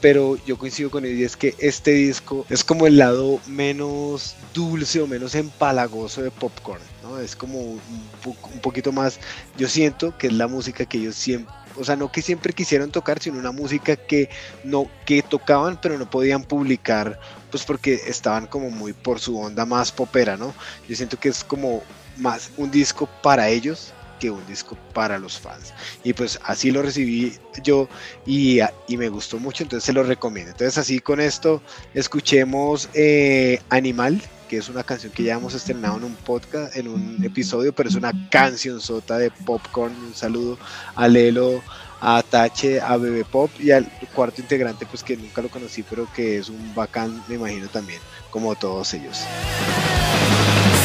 pero 0.00 0.36
yo 0.44 0.58
coincido 0.58 0.90
con 0.90 1.04
él 1.06 1.18
y 1.18 1.24
es 1.24 1.36
que 1.36 1.54
este 1.58 1.92
disco 1.92 2.46
es 2.50 2.64
como 2.64 2.86
el 2.86 2.98
lado 2.98 3.40
menos 3.46 4.36
dulce 4.52 5.00
o 5.00 5.06
menos 5.06 5.34
empalagoso 5.34 6.22
de 6.22 6.30
Popcorn, 6.30 6.86
¿no? 7.00 7.18
Es 7.18 7.34
como 7.36 7.60
un, 7.60 8.12
po- 8.20 8.38
un 8.52 8.60
poquito 8.60 8.92
más, 8.92 9.20
yo 9.54 9.68
siento 9.68 10.16
que 10.18 10.28
es 10.28 10.34
la 10.34 10.48
música 10.48 10.86
que 10.86 10.98
ellos 10.98 11.16
siempre, 11.16 11.54
o 11.74 11.84
sea, 11.84 11.96
no 11.96 12.10
que 12.12 12.22
siempre 12.22 12.52
quisieron 12.52 12.90
tocar, 12.92 13.20
sino 13.22 13.38
una 13.38 13.52
música 13.52 13.96
que 13.96 14.28
no 14.62 14.92
que 15.06 15.22
tocaban 15.22 15.78
pero 15.80 15.98
no 15.98 16.08
podían 16.10 16.44
publicar, 16.44 17.18
pues 17.50 17.64
porque 17.64 17.94
estaban 18.06 18.46
como 18.46 18.70
muy 18.70 18.92
por 18.92 19.18
su 19.20 19.38
onda 19.38 19.64
más 19.66 19.92
popera, 19.92 20.36
¿no? 20.36 20.56
Yo 20.86 20.96
siento 20.96 21.18
que 21.18 21.28
es 21.30 21.42
como 21.44 21.86
más 22.16 22.50
un 22.56 22.70
disco 22.70 23.08
para 23.22 23.48
ellos 23.48 23.95
que 24.18 24.30
un 24.30 24.44
disco 24.46 24.76
para 24.92 25.18
los 25.18 25.38
fans. 25.38 25.72
Y 26.04 26.12
pues 26.12 26.38
así 26.44 26.70
lo 26.70 26.82
recibí 26.82 27.34
yo 27.62 27.88
y, 28.24 28.60
y 28.88 28.96
me 28.96 29.08
gustó 29.08 29.38
mucho, 29.38 29.62
entonces 29.62 29.84
se 29.84 29.92
lo 29.92 30.02
recomiendo. 30.02 30.52
Entonces 30.52 30.78
así 30.78 30.98
con 30.98 31.20
esto 31.20 31.62
escuchemos 31.94 32.88
eh, 32.94 33.60
Animal, 33.70 34.22
que 34.48 34.58
es 34.58 34.68
una 34.68 34.84
canción 34.84 35.12
que 35.12 35.24
ya 35.24 35.34
hemos 35.34 35.54
estrenado 35.54 35.96
en 35.96 36.04
un 36.04 36.14
podcast, 36.14 36.76
en 36.76 36.88
un 36.88 37.24
episodio, 37.24 37.74
pero 37.74 37.88
es 37.88 37.94
una 37.94 38.12
canción 38.30 38.80
sota 38.80 39.18
de 39.18 39.30
Popcorn. 39.30 39.94
Un 40.04 40.14
saludo 40.14 40.58
a 40.94 41.08
Lelo, 41.08 41.62
a 42.00 42.22
Tache, 42.22 42.80
a 42.80 42.96
Bebé 42.96 43.24
Pop 43.24 43.50
y 43.58 43.70
al 43.70 43.90
cuarto 44.14 44.40
integrante, 44.40 44.86
pues 44.86 45.02
que 45.02 45.16
nunca 45.16 45.42
lo 45.42 45.48
conocí, 45.48 45.82
pero 45.82 46.06
que 46.12 46.38
es 46.38 46.48
un 46.48 46.74
bacán, 46.74 47.22
me 47.28 47.34
imagino 47.36 47.68
también, 47.68 48.00
como 48.30 48.54
todos 48.54 48.92
ellos. 48.94 49.18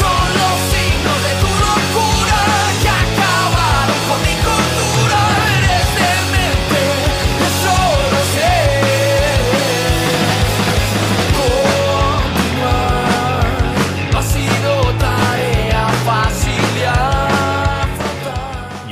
Son 0.00 0.28
los 0.34 0.58
signos 0.72 1.22
de 1.22 1.32
tu 1.40 1.46
locura 1.46 3.01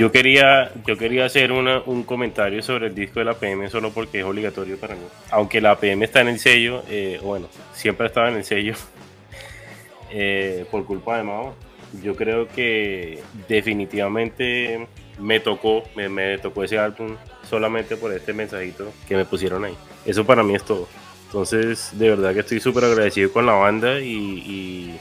Yo 0.00 0.11
quería, 0.11 0.72
yo 0.87 0.96
quería 0.96 1.26
hacer 1.26 1.52
una, 1.52 1.83
un 1.85 2.04
comentario 2.04 2.62
sobre 2.62 2.87
el 2.87 2.94
disco 2.94 3.18
de 3.18 3.26
la 3.26 3.35
PM 3.35 3.68
solo 3.68 3.90
porque 3.90 4.20
es 4.20 4.24
obligatorio 4.24 4.78
para 4.78 4.94
mí. 4.94 5.02
Aunque 5.30 5.61
la 5.61 5.78
PM 5.78 6.02
está 6.02 6.22
en 6.22 6.28
el 6.28 6.38
sello, 6.38 6.83
eh, 6.88 7.20
bueno, 7.22 7.48
siempre 7.74 8.06
ha 8.06 8.09
estado 8.09 8.28
en 8.28 8.37
el 8.37 8.44
sello 8.44 8.72
eh, 10.11 10.64
por 10.70 10.87
culpa 10.87 11.18
de 11.18 11.24
Mao. 11.24 11.54
Yo 12.02 12.16
creo 12.16 12.48
que 12.48 13.20
definitivamente 13.46 14.87
me 15.20 15.40
tocó, 15.40 15.85
me, 15.94 16.38
tocó 16.38 16.64
ese 16.64 16.78
álbum 16.78 17.16
solamente 17.48 17.96
por 17.96 18.12
este 18.12 18.33
mensajito 18.33 18.92
que 19.06 19.16
me 19.16 19.24
pusieron 19.24 19.64
ahí. 19.64 19.76
Eso 20.04 20.24
para 20.24 20.42
mí 20.42 20.54
es 20.54 20.64
todo. 20.64 20.88
Entonces, 21.26 21.90
de 21.92 22.11
verdad 22.11 22.35
que 22.35 22.40
estoy 22.40 22.61
súper 22.61 22.85
agradecido 22.85 23.33
con 23.33 23.46
la 23.46 23.52
banda 23.52 24.00
y, 24.00 24.98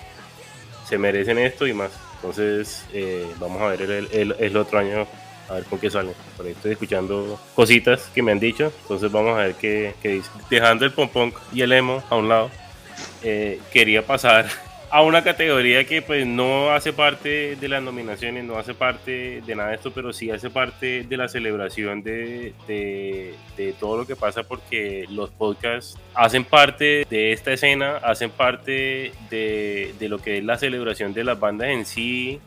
se 0.87 0.97
merecen 0.97 1.37
esto 1.37 1.67
y 1.67 1.73
más. 1.73 1.91
Entonces, 2.15 2.83
eh, 2.93 3.27
vamos 3.39 3.61
a 3.61 3.67
ver 3.67 4.07
el, 4.11 4.57
otro 4.57 4.79
año, 4.79 5.05
a 5.47 5.53
ver 5.53 5.63
con 5.65 5.79
qué 5.79 5.91
sale. 5.91 6.13
Por 6.35 6.47
ahí 6.47 6.53
estoy 6.53 6.71
escuchando 6.71 7.39
cositas 7.53 8.09
que 8.13 8.23
me 8.23 8.31
han 8.31 8.39
dicho, 8.39 8.73
entonces 8.81 9.11
vamos 9.11 9.37
a 9.37 9.43
ver 9.43 9.55
qué, 9.55 9.93
dice. 10.01 10.29
Dejando 10.49 10.85
el 10.85 10.91
pom 10.91 11.31
y 11.53 11.61
el 11.61 11.71
emo 11.73 12.03
a 12.09 12.15
un 12.15 12.27
lado, 12.27 12.49
eh, 13.21 13.59
quería 13.71 14.03
pasar 14.03 14.47
a 14.91 15.01
una 15.03 15.23
categoría 15.23 15.85
que 15.85 16.01
pues 16.01 16.25
no 16.25 16.71
hace 16.71 16.93
parte 16.93 17.55
de 17.55 17.67
las 17.67 17.81
nominaciones, 17.81 18.43
no 18.43 18.57
hace 18.57 18.73
parte 18.73 19.41
de 19.45 19.55
nada 19.55 19.69
de 19.69 19.75
esto, 19.75 19.91
pero 19.91 20.11
sí 20.13 20.31
hace 20.31 20.49
parte 20.49 21.03
de 21.03 21.17
la 21.17 21.27
celebración 21.27 22.01
de, 22.01 22.53
de, 22.67 23.73
todo 23.79 23.97
lo 23.97 24.07
que 24.07 24.15
pasa 24.15 24.43
porque 24.43 25.05
los 25.09 25.29
podcasts 25.29 25.97
hacen 26.13 26.43
parte 26.43 27.05
de 27.09 27.33
esta 27.33 27.53
escena, 27.53 27.97
hacen 27.97 28.31
parte 28.31 29.11
de, 29.29 29.93
de 29.99 30.09
lo 30.09 30.19
que 30.19 30.39
es 30.39 30.43
la 30.43 30.57
celebración 30.57 31.13
de 31.13 31.23
las 31.23 31.39
bandas 31.39 31.69
en 31.69 31.85
sí, 31.85 32.39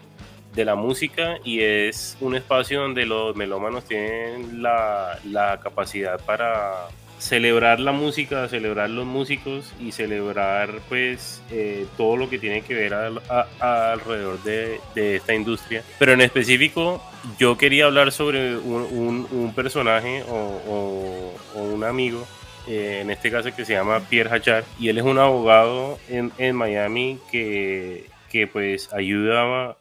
de 0.55 0.65
la 0.65 0.75
música 0.75 1.39
y 1.45 1.61
es 1.61 2.17
un 2.21 2.35
espacio 2.35 2.81
donde 2.81 3.07
los 3.07 3.35
melómanos 3.37 3.85
tienen 3.85 4.63
la, 4.63 5.19
la 5.25 5.59
capacidad 5.61 6.21
para 6.25 6.89
celebrar 7.23 7.79
la 7.79 7.93
música, 7.93 8.49
celebrar 8.49 8.91
los 8.91 9.07
músicos 9.07 9.73
y 9.79 9.93
celebrar 9.93 10.81
pues 10.89 11.41
eh, 11.53 11.87
todo 11.97 12.17
lo 12.17 12.29
que 12.29 12.39
tiene 12.39 12.63
que 12.63 12.75
ver 12.75 12.95
a- 12.95 13.93
alrededor 13.93 14.43
de, 14.43 14.81
esta 14.97 15.33
industria. 15.33 15.85
Pero 16.01 16.13
en 16.13 16.21
específico 16.21 17.01
yo 17.39 17.57
quería 17.57 17.87
hablar 17.87 18.11
sobre 18.11 18.57
un, 18.57 19.53
personaje 19.55 20.25
o, 20.29 21.33
un 21.55 21.85
amigo 21.85 22.27
eh, 22.67 22.99
en 23.03 23.11
este 23.11 23.31
caso 23.31 23.55
que 23.55 23.65
se 23.65 23.75
llama 23.75 24.01
Pierre 24.01 24.35
Hachar, 24.35 24.65
y 24.79 24.89
él 24.89 24.99
es 24.99 25.05
un 25.05 25.19
abogado 25.19 25.99
en, 26.09 26.57
Miami 26.57 27.19
que, 27.31 28.07
que 28.31 28.49
pues 28.49 28.93
ayuda 28.93 29.77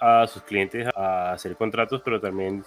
a 0.00 0.26
sus 0.26 0.42
clientes 0.42 0.88
a 0.96 1.32
hacer 1.32 1.54
contratos, 1.54 2.02
pero 2.04 2.20
también 2.20 2.64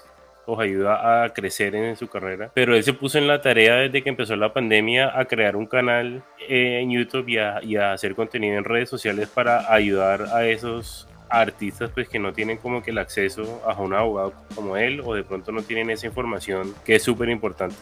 los 0.48 0.60
ayuda 0.60 1.24
a 1.24 1.30
crecer 1.34 1.76
en 1.76 1.96
su 1.96 2.08
carrera. 2.08 2.52
Pero 2.54 2.76
él 2.76 2.84
se 2.84 2.94
puso 2.94 3.18
en 3.18 3.28
la 3.28 3.42
tarea 3.42 3.76
desde 3.76 4.02
que 4.02 4.10
empezó 4.10 4.36
la 4.36 4.54
pandemia 4.54 5.18
a 5.18 5.26
crear 5.26 5.56
un 5.56 5.66
canal 5.66 6.24
eh, 6.48 6.80
en 6.82 6.92
YouTube 6.92 7.28
y 7.30 7.38
a, 7.38 7.60
y 7.64 7.76
a 7.76 7.94
hacer 7.94 8.16
contenido 8.16 8.58
en 8.58 8.64
redes 8.64 8.90
sociales 8.90 9.28
para 9.28 9.72
ayudar 9.74 10.24
a 10.34 10.46
esos 10.46 11.08
artistas 11.30 11.90
pues 11.94 12.08
que 12.08 12.20
no 12.20 12.34
tienen 12.34 12.58
como 12.58 12.84
que 12.84 12.92
el 12.92 12.98
acceso 12.98 13.62
a 13.66 13.74
un 13.82 13.94
abogado 13.94 14.34
como 14.54 14.78
él 14.78 15.02
o 15.04 15.14
de 15.16 15.24
pronto 15.24 15.52
no 15.52 15.64
tienen 15.64 15.90
esa 15.90 16.08
información 16.08 16.74
que 16.86 16.96
es 16.96 17.04
súper 17.04 17.30
importante. 17.30 17.76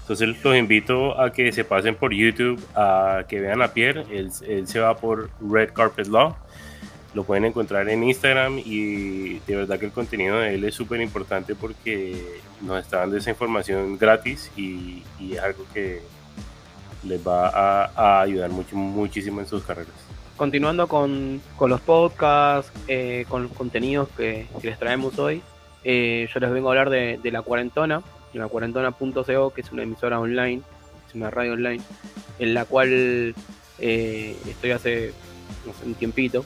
Entonces 0.00 0.44
los 0.44 0.56
invito 0.56 1.18
a 1.18 1.32
que 1.32 1.50
se 1.50 1.64
pasen 1.64 1.94
por 1.94 2.12
YouTube, 2.12 2.62
a 2.74 3.24
que 3.26 3.40
vean 3.40 3.62
a 3.62 3.68
Pierre, 3.68 4.04
él, 4.10 4.30
él 4.46 4.66
se 4.66 4.78
va 4.78 4.94
por 4.96 5.30
Red 5.40 5.72
Carpet 5.72 6.08
Law, 6.08 6.36
lo 7.14 7.24
pueden 7.24 7.44
encontrar 7.44 7.88
en 7.88 8.02
Instagram 8.02 8.58
y 8.58 9.38
de 9.40 9.56
verdad 9.56 9.78
que 9.78 9.86
el 9.86 9.92
contenido 9.92 10.38
de 10.38 10.54
él 10.54 10.64
es 10.64 10.74
súper 10.74 11.00
importante 11.00 11.54
porque 11.54 12.40
nos 12.60 12.82
está 12.82 12.98
dando 12.98 13.16
esa 13.16 13.30
información 13.30 13.96
gratis 13.96 14.50
y, 14.56 15.02
y 15.20 15.34
es 15.34 15.40
algo 15.40 15.64
que 15.72 16.02
les 17.04 17.26
va 17.26 17.48
a, 17.94 18.20
ayudar 18.22 18.50
mucho, 18.50 18.76
muchísimo 18.76 19.40
en 19.40 19.46
sus 19.46 19.62
carreras. 19.62 19.92
Continuando 20.36 20.88
con, 20.88 21.40
con 21.56 21.70
los 21.70 21.80
podcasts, 21.80 22.72
eh, 22.88 23.24
con 23.28 23.44
los 23.44 23.52
contenidos 23.52 24.08
que, 24.16 24.48
les 24.62 24.78
traemos 24.78 25.18
hoy, 25.18 25.42
eh, 25.84 26.28
yo 26.32 26.40
les 26.40 26.50
vengo 26.50 26.68
a 26.68 26.72
hablar 26.72 26.90
de, 26.90 27.20
de 27.22 27.30
La 27.30 27.42
Cuarentona, 27.42 28.02
la 28.38 28.48
cuarentona.co, 28.48 29.50
que 29.50 29.60
es 29.60 29.72
una 29.72 29.82
emisora 29.82 30.18
online, 30.18 30.62
es 31.08 31.14
una 31.14 31.30
radio 31.30 31.52
online, 31.52 31.82
en 32.38 32.54
la 32.54 32.64
cual 32.64 33.34
eh, 33.78 34.36
estoy 34.48 34.70
hace 34.72 35.12
un 35.84 35.94
tiempito. 35.94 36.44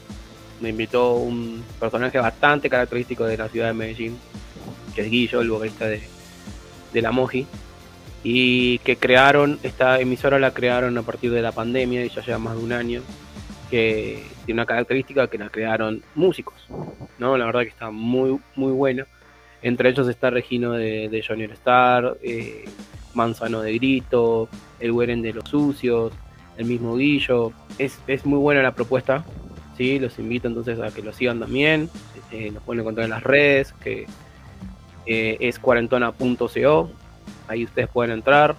Me 0.61 0.71
invitó 0.71 1.15
un 1.15 1.63
personaje 1.79 2.19
bastante 2.19 2.69
característico 2.69 3.25
de 3.25 3.37
la 3.37 3.49
ciudad 3.49 3.69
de 3.69 3.75
Medellín, 3.75 4.19
que 4.95 5.03
es 5.03 5.11
Guillo, 5.11 5.41
el 5.41 5.51
vocalista 5.51 5.87
de, 5.87 6.03
de 6.93 7.03
La 7.03 7.13
Moji, 7.13 7.47
y 8.25 8.79
que 8.79 8.97
crearon, 8.97 9.59
esta 9.63 10.01
emisora 10.01 10.39
la 10.39 10.53
crearon 10.53 10.99
a 10.99 11.03
partir 11.03 11.31
de 11.31 11.43
la 11.43 11.53
pandemia, 11.53 12.05
y 12.05 12.09
ya 12.09 12.23
lleva 12.23 12.39
más 12.39 12.57
de 12.57 12.65
un 12.65 12.73
año, 12.73 13.03
que 13.71 14.25
tiene 14.47 14.61
una 14.61 14.67
característica 14.67 15.29
que 15.29 15.39
la 15.39 15.51
crearon 15.51 16.03
músicos, 16.15 16.55
¿no? 17.19 17.37
La 17.37 17.45
verdad 17.45 17.63
que 17.63 17.69
está 17.69 17.91
muy, 17.91 18.39
muy 18.57 18.73
buena. 18.73 19.07
Entre 19.61 19.91
ellos 19.91 20.09
está 20.09 20.31
Regino 20.31 20.73
de, 20.73 21.09
de 21.09 21.25
Johnny 21.27 21.45
Star, 21.45 22.17
eh, 22.23 22.65
Manzano 23.15 23.61
de 23.61 23.75
Grito, 23.75 24.49
el 24.81 24.93
Weren 24.93 25.21
de 25.21 25.33
los 25.33 25.49
Sucios, 25.49 26.13
el 26.57 26.65
mismo 26.65 26.97
Guillo. 26.97 27.53
Es, 27.77 27.99
es 28.07 28.25
muy 28.25 28.39
buena 28.39 28.63
la 28.63 28.75
propuesta, 28.75 29.25
¿sí? 29.79 29.99
Los 29.99 30.19
invito 30.19 30.49
entonces 30.49 30.79
a 30.81 30.91
que 30.91 31.03
lo 31.03 31.13
sigan 31.13 31.41
también. 31.41 31.89
Eh, 32.31 32.51
nos 32.51 32.63
pueden 32.65 32.81
encontrar 32.81 33.05
en 33.05 33.11
las 33.11 33.23
redes, 33.23 33.73
que 33.81 34.07
eh, 35.07 35.37
es 35.41 35.59
cuarentona.co. 35.59 36.91
Ahí 37.47 37.65
ustedes 37.65 37.89
pueden 37.89 38.13
entrar. 38.13 38.57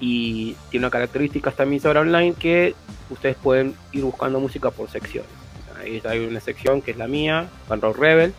Y 0.00 0.56
tiene 0.70 0.86
una 0.86 0.90
característica 0.90 1.50
esta 1.50 1.62
emisora 1.62 2.00
online 2.00 2.34
que 2.34 2.74
ustedes 3.08 3.36
pueden 3.36 3.74
ir 3.92 4.02
buscando 4.02 4.40
música 4.40 4.70
por 4.70 4.90
secciones. 4.90 5.30
Ahí 5.78 6.02
hay 6.04 6.26
una 6.26 6.40
sección 6.40 6.82
que 6.82 6.90
es 6.90 6.96
la 6.98 7.06
mía, 7.06 7.48
Van 7.68 7.80
Rock 7.80 7.96
Rebel, 7.96 8.34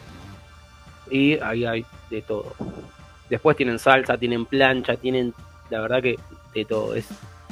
y 1.10 1.40
ahí 1.40 1.66
hay 1.66 1.86
de 2.10 2.22
todo. 2.22 2.54
Después 3.30 3.58
tienen 3.58 3.80
salsa, 3.80 4.18
tienen 4.18 4.46
plancha, 4.46 4.96
tienen, 4.96 5.34
la 5.70 5.82
verdad 5.82 6.02
que 6.02 6.20
de 6.54 6.66
todo, 6.66 6.94
es 6.96 7.08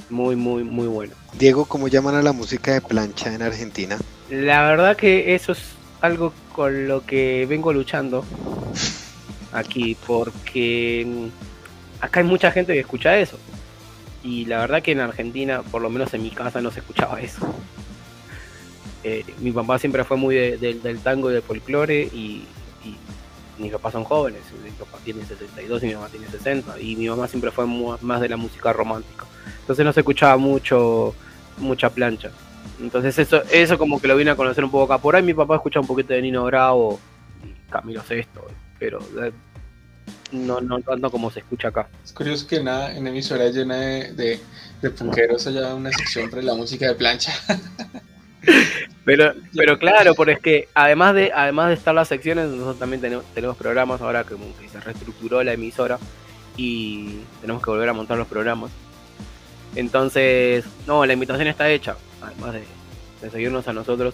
muy, 0.09 0.35
muy, 0.35 0.63
muy 0.63 0.87
bueno. 0.87 1.13
Diego, 1.37 1.65
¿cómo 1.65 1.87
llaman 1.87 2.15
a 2.15 2.21
la 2.21 2.31
música 2.31 2.73
de 2.73 2.81
plancha 2.81 3.33
en 3.33 3.41
Argentina? 3.41 3.97
La 4.29 4.63
verdad 4.63 4.95
que 4.97 5.35
eso 5.35 5.51
es 5.53 5.59
algo 6.01 6.33
con 6.53 6.87
lo 6.87 7.05
que 7.05 7.45
vengo 7.49 7.73
luchando 7.73 8.23
aquí, 9.51 9.95
porque 10.07 11.05
mm, 11.07 12.03
acá 12.03 12.19
hay 12.21 12.25
mucha 12.25 12.51
gente 12.51 12.73
que 12.73 12.79
escucha 12.79 13.17
eso. 13.17 13.37
Y 14.23 14.45
la 14.45 14.59
verdad 14.59 14.81
que 14.81 14.91
en 14.91 14.99
Argentina, 14.99 15.61
por 15.61 15.81
lo 15.81 15.89
menos 15.89 16.13
en 16.13 16.23
mi 16.23 16.29
casa, 16.29 16.61
no 16.61 16.71
se 16.71 16.79
escuchaba 16.81 17.21
eso. 17.21 17.39
Eh, 19.03 19.23
mi 19.39 19.51
papá 19.51 19.79
siempre 19.79 20.03
fue 20.03 20.17
muy 20.17 20.35
de- 20.35 20.57
del- 20.57 20.81
del 20.81 20.99
tango 20.99 21.29
y 21.31 21.33
del 21.33 21.41
folclore 21.41 22.01
y 22.13 22.43
mis 23.59 23.71
papás 23.71 23.93
son 23.93 24.03
jóvenes. 24.03 24.41
Mi 24.63 24.71
papá 24.71 24.97
tiene 25.03 25.25
62 25.25 25.83
y 25.83 25.87
mi 25.87 25.93
mamá 25.95 26.07
tiene 26.07 26.27
60. 26.27 26.79
Y 26.79 26.95
mi 26.95 27.09
mamá 27.09 27.27
siempre 27.27 27.51
fue 27.51 27.65
más 27.67 28.21
de 28.21 28.29
la 28.29 28.37
música 28.37 28.73
romántica. 28.73 29.25
Entonces 29.61 29.85
no 29.85 29.93
se 29.93 29.99
escuchaba 29.99 30.37
mucho, 30.37 31.13
mucha 31.57 31.89
plancha. 31.89 32.31
Entonces 32.79 33.17
eso, 33.19 33.43
eso 33.51 33.77
como 33.77 34.01
que 34.01 34.07
lo 34.07 34.15
vine 34.15 34.31
a 34.31 34.35
conocer 34.35 34.63
un 34.63 34.71
poco 34.71 34.91
acá. 34.91 35.01
Por 35.01 35.15
ahí 35.15 35.23
mi 35.23 35.33
papá 35.33 35.55
escucha 35.55 35.79
un 35.79 35.87
poquito 35.87 36.13
de 36.13 36.21
Nino 36.21 36.45
Bravo 36.45 36.99
y 37.43 37.69
Camilo 37.69 38.01
Sesto, 38.03 38.45
pero 38.79 38.99
eh, 39.21 39.31
no, 40.31 40.61
no 40.61 40.79
tanto 40.81 41.11
como 41.11 41.29
se 41.31 41.39
escucha 41.39 41.69
acá. 41.69 41.89
Es 42.03 42.13
curioso 42.13 42.47
que 42.47 42.59
una, 42.59 42.95
en 42.95 43.07
emisora 43.07 43.49
llena 43.49 43.75
de, 43.75 44.13
de, 44.13 44.39
de 44.81 44.89
punqueros 44.91 45.45
haya 45.47 45.73
una 45.75 45.91
sección 45.91 46.29
para 46.29 46.41
la 46.41 46.55
música 46.55 46.87
de 46.87 46.95
plancha. 46.95 47.33
Pero, 49.09 49.33
pero 49.55 49.79
claro, 49.79 50.13
porque 50.13 50.33
es 50.33 50.39
que 50.39 50.67
además 50.75 51.15
de, 51.15 51.31
además 51.33 51.69
de 51.69 51.73
estar 51.73 51.95
las 51.95 52.07
secciones, 52.07 52.47
nosotros 52.47 52.77
también 52.77 53.01
tenemos, 53.01 53.25
tenemos 53.33 53.57
programas 53.57 54.01
ahora 54.01 54.23
que, 54.23 54.35
que 54.61 54.69
se 54.69 54.79
reestructuró 54.79 55.43
la 55.43 55.53
emisora 55.53 55.97
y 56.55 57.21
tenemos 57.41 57.63
que 57.63 57.71
volver 57.71 57.89
a 57.89 57.93
montar 57.93 58.19
los 58.19 58.27
programas. 58.27 58.69
Entonces, 59.73 60.63
no, 60.85 61.07
la 61.07 61.13
invitación 61.13 61.47
está 61.47 61.71
hecha, 61.71 61.95
además 62.21 62.53
de, 62.53 62.63
de 63.21 63.31
seguirnos 63.31 63.67
a 63.67 63.73
nosotros, 63.73 64.13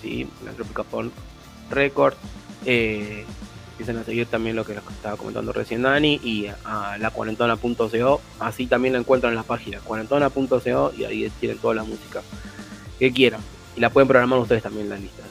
sí, 0.00 0.26
la 0.46 0.52
Tropica 0.52 0.82
Punk 0.82 1.12
Record, 1.68 2.14
eh, 2.64 3.26
empiecen 3.72 3.98
a 3.98 4.04
seguir 4.04 4.28
también 4.28 4.56
lo 4.56 4.64
que 4.64 4.72
estaba 4.72 5.18
comentando 5.18 5.52
recién 5.52 5.82
Dani 5.82 6.20
y 6.24 6.46
a, 6.46 6.92
a 6.92 6.96
la 6.96 7.10
cuarentona.co, 7.10 8.22
así 8.40 8.66
también 8.66 8.94
la 8.94 9.00
encuentran 9.00 9.34
en 9.34 9.36
la 9.36 9.42
página 9.42 9.78
cuarentona.co 9.80 10.94
y 10.96 11.04
ahí 11.04 11.30
tienen 11.38 11.58
toda 11.58 11.74
la 11.74 11.84
música 11.84 12.22
que 12.98 13.12
quieran. 13.12 13.42
Y 13.76 13.80
la 13.80 13.90
pueden 13.90 14.08
programar 14.08 14.38
ustedes 14.38 14.62
también 14.62 14.86
en 14.86 14.90
la 14.90 14.98
lista. 14.98 15.22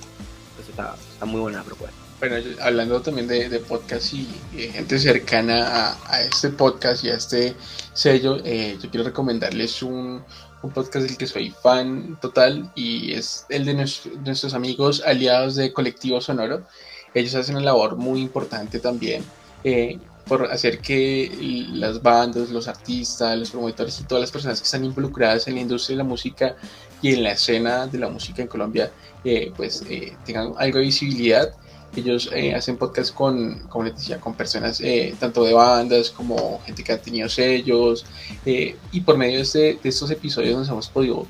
Entonces 0.58 0.97
está, 1.15 1.25
muy 1.25 1.41
buena 1.41 1.60
la 1.60 1.63
propuesta. 1.63 1.95
Bueno, 2.19 2.38
hablando 2.62 3.01
también 3.01 3.27
de, 3.27 3.60
podcast 3.60 4.13
y 4.13 4.27
eh, 4.55 4.71
gente 4.71 4.97
cercana 4.99 5.97
a, 6.08 6.21
este 6.21 6.49
podcast 6.49 7.03
y 7.03 7.10
a 7.10 7.15
este 7.15 7.55
sello, 7.93 8.38
eh, 8.45 8.77
yo 8.81 8.89
quiero 8.89 9.05
recomendarles 9.05 9.84
un, 9.84 10.23
un 10.62 10.71
podcast 10.71 11.08
del 11.08 11.17
que 11.17 11.27
soy 11.27 11.53
fan 11.62 12.17
total 12.21 12.71
y 12.73 13.13
es 13.13 13.45
el 13.49 13.65
de 13.65 13.75
nues- 13.75 14.12
nuestros 14.23 14.53
amigos 14.53 15.03
aliados 15.05 15.55
de 15.55 15.73
Colectivo 15.73 16.21
Sonoro. 16.21 16.65
ellos 17.13 17.36
hacen 17.36 17.58
una 17.58 17.65
labor 17.65 17.97
muy 17.97 18.21
importante 18.21 18.79
también 18.79 19.23
eh, 19.65 19.99
por 20.27 20.51
hacer 20.51 20.79
que 20.79 21.31
las 21.73 22.01
bandas, 22.01 22.49
los 22.49 22.67
artistas, 22.67 23.38
los 23.38 23.51
promotores 23.51 23.99
y 23.99 24.03
todas 24.03 24.21
las 24.21 24.31
personas 24.31 24.59
que 24.59 24.65
están 24.65 24.83
involucradas 24.83 25.47
en 25.47 25.55
la 25.55 25.61
industria 25.61 25.95
de 25.95 26.03
la 26.03 26.09
música 26.09 26.55
y 27.01 27.13
en 27.13 27.23
la 27.23 27.31
escena 27.33 27.88
de 27.88 27.99
la 27.99 28.09
música 28.09 28.41
en 28.41 28.47
Colombia, 28.47 28.91
eh, 29.23 29.51
pues 29.55 29.83
eh, 29.89 30.15
tengan 30.25 30.53
algo 30.57 30.79
de 30.79 30.85
visibilidad. 30.85 31.53
Ellos 31.95 32.29
eh, 32.33 32.53
hacen 32.53 32.77
podcast 32.77 33.13
con, 33.13 33.59
como 33.69 33.85
les 33.85 33.95
decía, 33.95 34.19
con 34.19 34.33
personas 34.33 34.81
tanto 35.17 35.45
de 35.45 35.53
bandas 35.53 36.09
como 36.09 36.59
gente 36.65 36.83
que 36.83 36.91
ha 36.91 37.01
tenido 37.01 37.29
sellos. 37.29 38.05
y 38.45 39.01
por 39.01 39.17
medio 39.17 39.38
de, 39.38 39.43
este, 39.43 39.79
de, 39.81 39.89
estos 39.89 40.11
episodios 40.11 40.57
nos 40.57 40.67
hemos 40.67 40.89
podido 40.89 41.25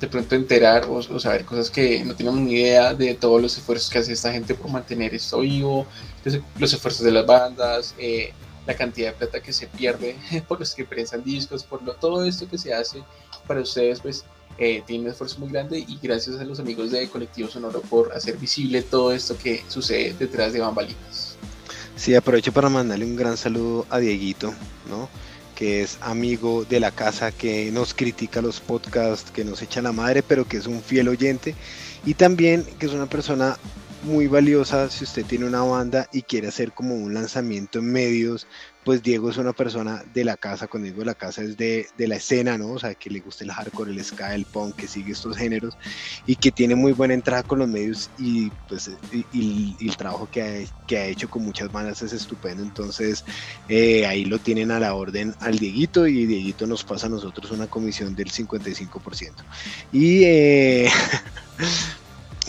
de 0.00 0.06
pronto 0.06 0.34
enterar 0.34 0.86
o, 0.88 1.02
saber 1.18 1.44
cosas 1.44 1.70
que 1.70 2.04
no 2.04 2.14
teníamos 2.14 2.40
ni 2.40 2.54
idea 2.54 2.94
de 2.94 3.14
todos 3.14 3.42
los 3.42 3.56
esfuerzos 3.56 3.90
que 3.90 3.98
hace 3.98 4.12
esta 4.12 4.32
gente 4.32 4.54
por 4.54 4.70
mantener 4.70 5.14
esto 5.14 5.40
vivo, 5.40 5.86
los 6.58 6.72
esfuerzos 6.72 7.04
de 7.04 7.10
las 7.10 7.26
bandas, 7.26 7.94
eh, 7.98 8.32
la 8.66 8.74
cantidad 8.74 9.12
de 9.12 9.18
plata 9.18 9.40
que 9.40 9.52
se 9.52 9.66
pierde 9.66 10.16
por 10.48 10.60
los 10.60 10.74
que 10.74 10.84
prensan 10.84 11.24
discos, 11.24 11.64
por 11.64 11.82
lo, 11.82 11.94
todo 11.94 12.24
esto 12.24 12.48
que 12.48 12.58
se 12.58 12.72
hace 12.72 13.02
para 13.46 13.60
ustedes, 13.60 14.00
pues 14.00 14.24
eh, 14.58 14.82
tiene 14.86 15.04
un 15.04 15.10
esfuerzo 15.10 15.38
muy 15.40 15.50
grande 15.50 15.78
y 15.78 15.98
gracias 16.02 16.38
a 16.40 16.44
los 16.44 16.60
amigos 16.60 16.90
de 16.90 17.08
Colectivo 17.08 17.48
Sonoro 17.48 17.80
por 17.80 18.12
hacer 18.12 18.36
visible 18.36 18.82
todo 18.82 19.12
esto 19.12 19.36
que 19.38 19.64
sucede 19.68 20.14
detrás 20.18 20.52
de 20.52 20.60
bambalinas. 20.60 21.36
Sí, 21.96 22.14
aprovecho 22.14 22.52
para 22.52 22.68
mandarle 22.68 23.04
un 23.04 23.16
gran 23.16 23.36
saludo 23.36 23.86
a 23.90 23.98
Dieguito, 23.98 24.52
¿no? 24.88 25.08
Que 25.58 25.82
es 25.82 25.98
amigo 26.02 26.64
de 26.64 26.78
la 26.78 26.92
casa, 26.92 27.32
que 27.32 27.72
nos 27.72 27.92
critica 27.92 28.40
los 28.40 28.60
podcasts, 28.60 29.32
que 29.32 29.44
nos 29.44 29.60
echa 29.60 29.82
la 29.82 29.90
madre, 29.90 30.22
pero 30.22 30.44
que 30.44 30.56
es 30.56 30.68
un 30.68 30.80
fiel 30.80 31.08
oyente 31.08 31.56
y 32.06 32.14
también 32.14 32.64
que 32.78 32.86
es 32.86 32.92
una 32.92 33.06
persona 33.06 33.58
muy 34.02 34.26
valiosa 34.26 34.90
si 34.90 35.04
usted 35.04 35.24
tiene 35.26 35.46
una 35.46 35.62
banda 35.62 36.08
y 36.12 36.22
quiere 36.22 36.48
hacer 36.48 36.72
como 36.72 36.94
un 36.94 37.14
lanzamiento 37.14 37.78
en 37.78 37.92
medios, 37.92 38.46
pues 38.84 39.02
Diego 39.02 39.28
es 39.28 39.36
una 39.36 39.52
persona 39.52 40.02
de 40.14 40.24
la 40.24 40.36
casa, 40.36 40.68
digo 40.72 41.00
de 41.00 41.04
la 41.04 41.14
casa 41.14 41.42
es 41.42 41.56
de, 41.56 41.86
la 41.98 42.16
escena, 42.16 42.56
¿no? 42.56 42.70
O 42.70 42.78
sea, 42.78 42.94
que 42.94 43.10
le 43.10 43.20
gusta 43.20 43.44
el 43.44 43.52
hardcore, 43.52 43.90
el 43.90 44.02
ska, 44.02 44.34
el 44.34 44.46
punk, 44.46 44.76
que 44.76 44.88
sigue 44.88 45.12
estos 45.12 45.36
géneros 45.36 45.76
y 46.26 46.36
que 46.36 46.50
tiene 46.50 46.74
muy 46.74 46.92
buena 46.92 47.14
entrada 47.14 47.42
con 47.42 47.58
los 47.58 47.68
medios 47.68 48.10
y 48.18 48.50
pues 48.68 48.90
y, 49.12 49.76
el 49.86 49.96
trabajo 49.96 50.28
que 50.30 50.42
ha, 50.42 50.86
que 50.86 50.96
ha, 50.96 51.06
hecho 51.06 51.28
con 51.28 51.44
muchas 51.44 51.70
bandas 51.70 52.00
es 52.02 52.12
estupendo, 52.12 52.62
entonces 52.62 53.24
eh, 53.68 54.06
ahí 54.06 54.24
lo 54.24 54.38
tienen 54.38 54.70
a 54.70 54.80
la 54.80 54.94
orden 54.94 55.34
al 55.40 55.58
Dieguito 55.58 56.06
y 56.06 56.24
Dieguito 56.24 56.66
nos 56.66 56.84
pasa 56.84 57.08
a 57.08 57.10
nosotros 57.10 57.50
una 57.50 57.66
comisión 57.66 58.14
del 58.14 58.30
55%. 58.30 59.34
Y 59.92 60.24
eh, 60.24 60.88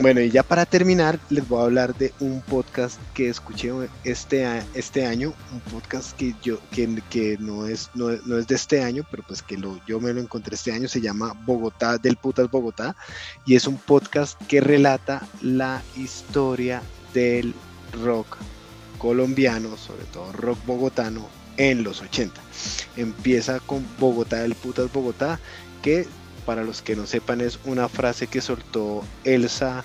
Bueno, 0.01 0.21
y 0.21 0.29
ya 0.29 0.43
para 0.43 0.65
terminar, 0.65 1.19
les 1.29 1.45
voy 1.45 1.59
a 1.59 1.65
hablar 1.65 1.93
de 1.93 2.13
un 2.21 2.41
podcast 2.41 2.97
que 3.13 3.27
escuché 3.27 3.69
este, 4.05 4.47
este 4.73 5.05
año, 5.05 5.33
un 5.51 5.59
podcast 5.59 6.15
que 6.15 6.33
yo 6.41 6.57
que, 6.71 7.01
que 7.09 7.38
no, 7.38 7.67
es, 7.67 7.89
no, 7.95 8.09
es 8.12 8.47
de 8.47 8.55
este 8.55 8.81
año, 8.81 9.05
pero 9.12 9.23
pues 9.23 9.41
que 9.41 9.57
lo, 9.57 9.77
yo 9.85 9.99
me 9.99 10.13
lo 10.13 10.21
encontré 10.21 10.55
este 10.55 10.71
año, 10.71 10.88
se 10.88 11.01
llama 11.01 11.33
Bogotá 11.45 11.97
del 11.97 12.15
Putas 12.15 12.49
Bogotá, 12.49 12.95
y 13.45 13.55
es 13.55 13.67
un 13.67 13.77
podcast 13.77 14.41
que 14.47 14.62
relata 14.62 15.27
la 15.41 15.81
historia 15.97 16.81
del 17.13 17.53
rock 18.01 18.38
colombiano, 18.99 19.75
sobre 19.75 20.05
todo 20.05 20.31
rock 20.31 20.65
bogotano, 20.65 21.27
en 21.57 21.83
los 21.83 22.01
80. 22.01 22.39
Empieza 22.95 23.59
con 23.59 23.85
Bogotá 23.99 24.38
del 24.38 24.55
Putas 24.55 24.89
Bogotá, 24.93 25.41
que 25.81 26.07
para 26.49 26.63
los 26.63 26.81
que 26.81 26.95
no 26.95 27.05
sepan, 27.05 27.41
es 27.41 27.59
una 27.63 27.88
frase 27.88 28.25
que 28.25 28.41
soltó 28.41 29.03
Elsa 29.23 29.83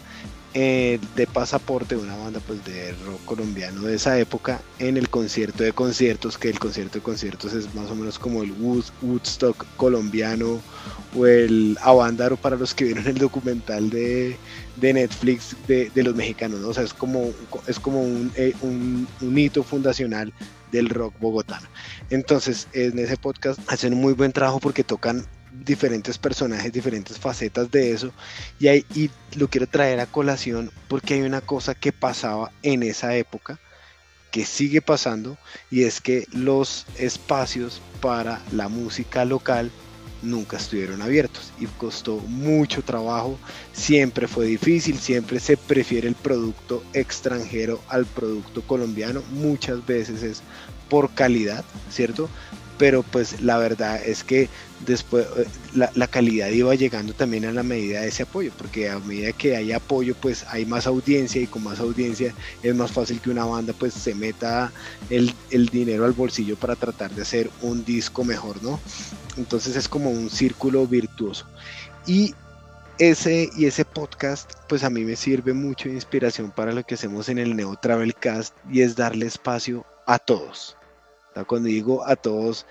eh, 0.55 0.99
de 1.15 1.27
pasaporte, 1.27 1.95
una 1.95 2.17
banda 2.17 2.41
pues 2.41 2.65
de 2.65 2.93
rock 3.05 3.23
colombiano 3.27 3.83
de 3.83 3.97
esa 3.97 4.19
época, 4.19 4.63
en 4.79 4.97
el 4.97 5.11
concierto 5.11 5.63
de 5.63 5.73
conciertos, 5.73 6.39
que 6.39 6.49
el 6.49 6.59
concierto 6.59 6.95
de 6.95 7.03
conciertos 7.05 7.53
es 7.53 7.75
más 7.75 7.91
o 7.91 7.95
menos 7.95 8.19
como 8.19 8.43
el 8.43 8.51
Woodstock 9.03 9.67
colombiano 9.77 10.63
o 11.15 11.27
el 11.27 11.77
Avándaro 11.83 12.39
para 12.39 12.57
los 12.57 12.73
que 12.73 12.85
vieron 12.85 13.07
el 13.09 13.19
documental 13.19 13.91
de, 13.91 14.39
Netflix 14.81 15.55
de, 15.69 15.91
los 15.97 16.15
mexicanos, 16.15 16.61
¿no? 16.61 16.69
o 16.69 16.73
sea, 16.73 16.85
es 16.85 16.95
como, 16.95 17.31
es 17.67 17.79
como 17.79 18.01
un, 18.01 18.33
eh, 18.37 18.55
un, 18.63 19.07
un 19.21 19.39
hito 19.39 19.63
fundacional 19.63 20.33
del 20.73 20.89
rock 20.89 21.13
bogotano. 21.21 21.69
Entonces, 22.09 22.69
en 22.73 22.99
ese 22.99 23.19
podcast 23.19 23.61
hacen 23.71 23.93
un 23.93 24.01
muy 24.01 24.15
buen 24.15 24.33
trabajo 24.33 24.61
porque 24.61 24.83
tocan 24.83 25.27
diferentes 25.65 26.19
personajes, 26.19 26.73
diferentes 26.73 27.19
facetas 27.19 27.71
de 27.71 27.93
eso. 27.93 28.13
Y, 28.59 28.69
ahí, 28.69 28.85
y 28.95 29.11
lo 29.37 29.49
quiero 29.49 29.67
traer 29.67 30.01
a 30.01 30.07
colación 30.07 30.71
porque 30.89 31.15
hay 31.15 31.23
una 31.23 31.41
cosa 31.41 31.75
que 31.75 31.93
pasaba 31.93 32.51
en 32.63 32.83
esa 32.83 33.15
época, 33.17 33.59
que 34.31 34.45
sigue 34.45 34.83
pasando, 34.83 35.39
y 35.71 35.85
es 35.85 36.01
que 36.01 36.27
los 36.33 36.87
espacios 36.99 37.81
para 38.01 38.43
la 38.53 38.69
música 38.69 39.25
local 39.25 39.71
nunca 40.25 40.57
estuvieron 40.57 41.03
abiertos 41.03 41.53
y 41.61 41.67
costó 41.67 42.17
mucho 42.17 42.83
trabajo, 42.83 43.39
siempre 43.73 44.27
fue 44.27 44.47
difícil, 44.47 44.99
siempre 44.99 45.39
se 45.39 45.57
prefiere 45.57 46.09
el 46.09 46.15
producto 46.15 46.83
extranjero 46.95 47.81
al 47.89 48.07
producto 48.07 48.63
colombiano, 48.63 49.23
muchas 49.31 49.85
veces 49.87 50.23
es 50.23 50.43
por 50.89 51.15
calidad, 51.15 51.65
¿cierto? 51.91 52.29
Pero 52.79 53.03
pues 53.03 53.41
la 53.41 53.59
verdad 53.59 54.01
es 54.05 54.25
que 54.25 54.49
después 54.87 55.27
eh, 55.37 55.47
la, 55.75 56.07
calidad 56.07 56.49
iba 56.49 56.75
llegando 56.75 57.13
también 57.13 57.45
a 57.45 57.53
la 57.53 57.63
medida 57.63 58.01
de 58.01 58.09
ese 58.09 58.25
apoyo, 58.25 58.53
porque 58.57 58.91
a 58.91 58.99
medida 58.99 59.33
que 59.33 59.57
hay 59.57 59.73
apoyo 59.73 60.15
pues 60.21 60.45
hay 60.49 60.67
más 60.67 60.87
audiencia 60.87 61.41
y 61.41 61.47
con 61.47 61.63
más 61.63 61.81
audiencia 61.81 62.35
es 62.63 62.75
más 62.75 62.93
fácil 62.93 63.21
que 63.21 63.31
una 63.31 63.45
banda 63.45 63.73
pues 63.73 63.95
se 63.95 64.15
meta 64.15 64.73
el, 65.11 65.35
el 65.51 65.69
dinero 65.69 66.05
al 66.05 66.13
bolsillo 66.13 66.57
para 66.57 66.77
tratar 66.77 67.11
de 67.13 67.23
hacer 67.23 67.51
un 67.63 67.85
disco 67.85 68.25
mejor, 68.25 68.63
¿no? 68.63 68.81
Entonces 69.37 69.77
es 69.77 69.89
como 69.89 70.11
un 70.11 70.31
círculo 70.31 70.87
virtuoso. 70.87 71.47
Y 72.07 72.35
ese 72.99 73.51
y 73.57 73.67
ese 73.67 73.85
podcast 73.85 74.53
pues 74.69 74.85
a 74.85 74.91
mí 74.91 75.05
me 75.05 75.17
sirve 75.17 75.53
mucho 75.53 75.89
de 75.89 75.97
inspiración 75.97 76.51
para 76.51 76.73
lo 76.73 76.85
que 76.85 76.95
hacemos 76.95 77.29
en 77.29 77.39
el 77.39 77.57
Neo 77.57 77.77
Travel 77.77 78.15
Cast 78.15 78.55
y 78.71 78.83
es 78.83 78.95
darle 78.95 79.27
espacio 79.27 79.85
a 80.07 80.19
todos 80.19 80.77
cuando 81.43 81.69
digo 81.69 82.07
a 82.07 82.15
todos, 82.15 82.67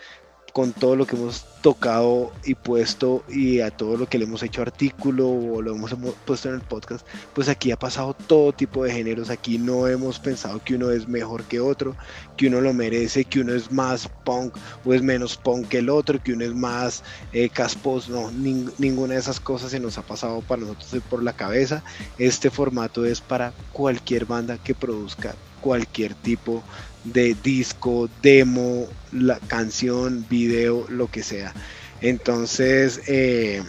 con 0.53 0.71
todo 0.71 0.95
lo 0.95 1.07
que 1.07 1.15
hemos 1.15 1.45
tocado 1.61 2.31
y 2.45 2.53
puesto 2.53 3.23
y 3.27 3.61
a 3.61 3.71
todo 3.71 3.97
lo 3.97 4.07
que 4.07 4.19
le 4.19 4.25
hemos 4.25 4.43
hecho 4.43 4.61
artículo 4.61 5.27
o 5.27 5.63
lo 5.63 5.75
hemos 5.75 5.95
puesto 6.25 6.47
en 6.47 6.55
el 6.55 6.61
podcast, 6.61 7.05
pues 7.33 7.49
aquí 7.49 7.71
ha 7.71 7.77
pasado 7.77 8.13
todo 8.13 8.53
tipo 8.53 8.83
de 8.83 8.91
géneros, 8.91 9.31
aquí 9.31 9.57
no 9.57 9.87
hemos 9.87 10.19
pensado 10.19 10.63
que 10.63 10.75
uno 10.75 10.91
es 10.91 11.07
mejor 11.07 11.43
que 11.45 11.59
otro, 11.59 11.95
que 12.37 12.47
uno 12.47 12.61
lo 12.61 12.71
merece, 12.71 13.25
que 13.25 13.39
uno 13.39 13.55
es 13.55 13.71
más 13.71 14.07
punk 14.23 14.55
o 14.85 14.93
es 14.93 15.01
menos 15.01 15.37
punk 15.37 15.69
que 15.69 15.79
el 15.79 15.89
otro, 15.89 16.21
que 16.21 16.33
uno 16.33 16.45
es 16.45 16.53
más 16.53 17.03
eh, 17.33 17.49
casposo, 17.49 18.11
no, 18.11 18.31
ninguna 18.77 19.15
de 19.15 19.19
esas 19.19 19.39
cosas 19.39 19.71
se 19.71 19.79
nos 19.79 19.97
ha 19.97 20.03
pasado 20.03 20.41
para 20.41 20.61
nosotros 20.61 21.01
por 21.09 21.23
la 21.23 21.33
cabeza, 21.33 21.83
este 22.19 22.51
formato 22.51 23.05
es 23.05 23.21
para 23.21 23.53
cualquier 23.71 24.25
banda 24.25 24.59
que 24.59 24.75
produzca 24.75 25.33
cualquier 25.61 26.13
tipo 26.13 26.55
de 26.55 26.92
disco, 27.03 28.09
demo, 28.21 28.87
la 29.11 29.39
canción, 29.39 30.25
video, 30.29 30.85
lo 30.89 31.07
que 31.07 31.23
sea. 31.23 31.53
Entonces, 32.01 33.01
eh, 33.07 33.63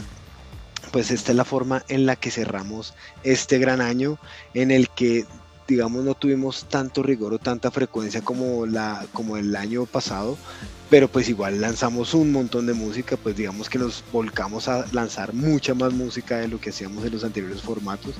pues 0.92 1.10
esta 1.10 1.32
es 1.32 1.36
la 1.36 1.44
forma 1.44 1.84
en 1.88 2.06
la 2.06 2.16
que 2.16 2.30
cerramos 2.30 2.94
este 3.24 3.58
gran 3.58 3.80
año 3.80 4.18
en 4.54 4.70
el 4.70 4.88
que 4.88 5.24
digamos 5.66 6.04
no 6.04 6.14
tuvimos 6.14 6.66
tanto 6.68 7.02
rigor 7.02 7.34
o 7.34 7.38
tanta 7.38 7.70
frecuencia 7.70 8.20
como 8.20 8.66
la 8.66 9.06
como 9.12 9.36
el 9.36 9.56
año 9.56 9.86
pasado 9.86 10.36
pero 10.90 11.08
pues 11.08 11.28
igual 11.28 11.60
lanzamos 11.60 12.14
un 12.14 12.32
montón 12.32 12.66
de 12.66 12.74
música, 12.74 13.16
pues 13.16 13.36
digamos 13.36 13.68
que 13.68 13.78
nos 13.78 14.04
volcamos 14.12 14.68
a 14.68 14.86
lanzar 14.92 15.32
mucha 15.32 15.74
más 15.74 15.92
música 15.92 16.38
de 16.38 16.48
lo 16.48 16.60
que 16.60 16.70
hacíamos 16.70 17.04
en 17.04 17.12
los 17.12 17.24
anteriores 17.24 17.62
formatos. 17.62 18.14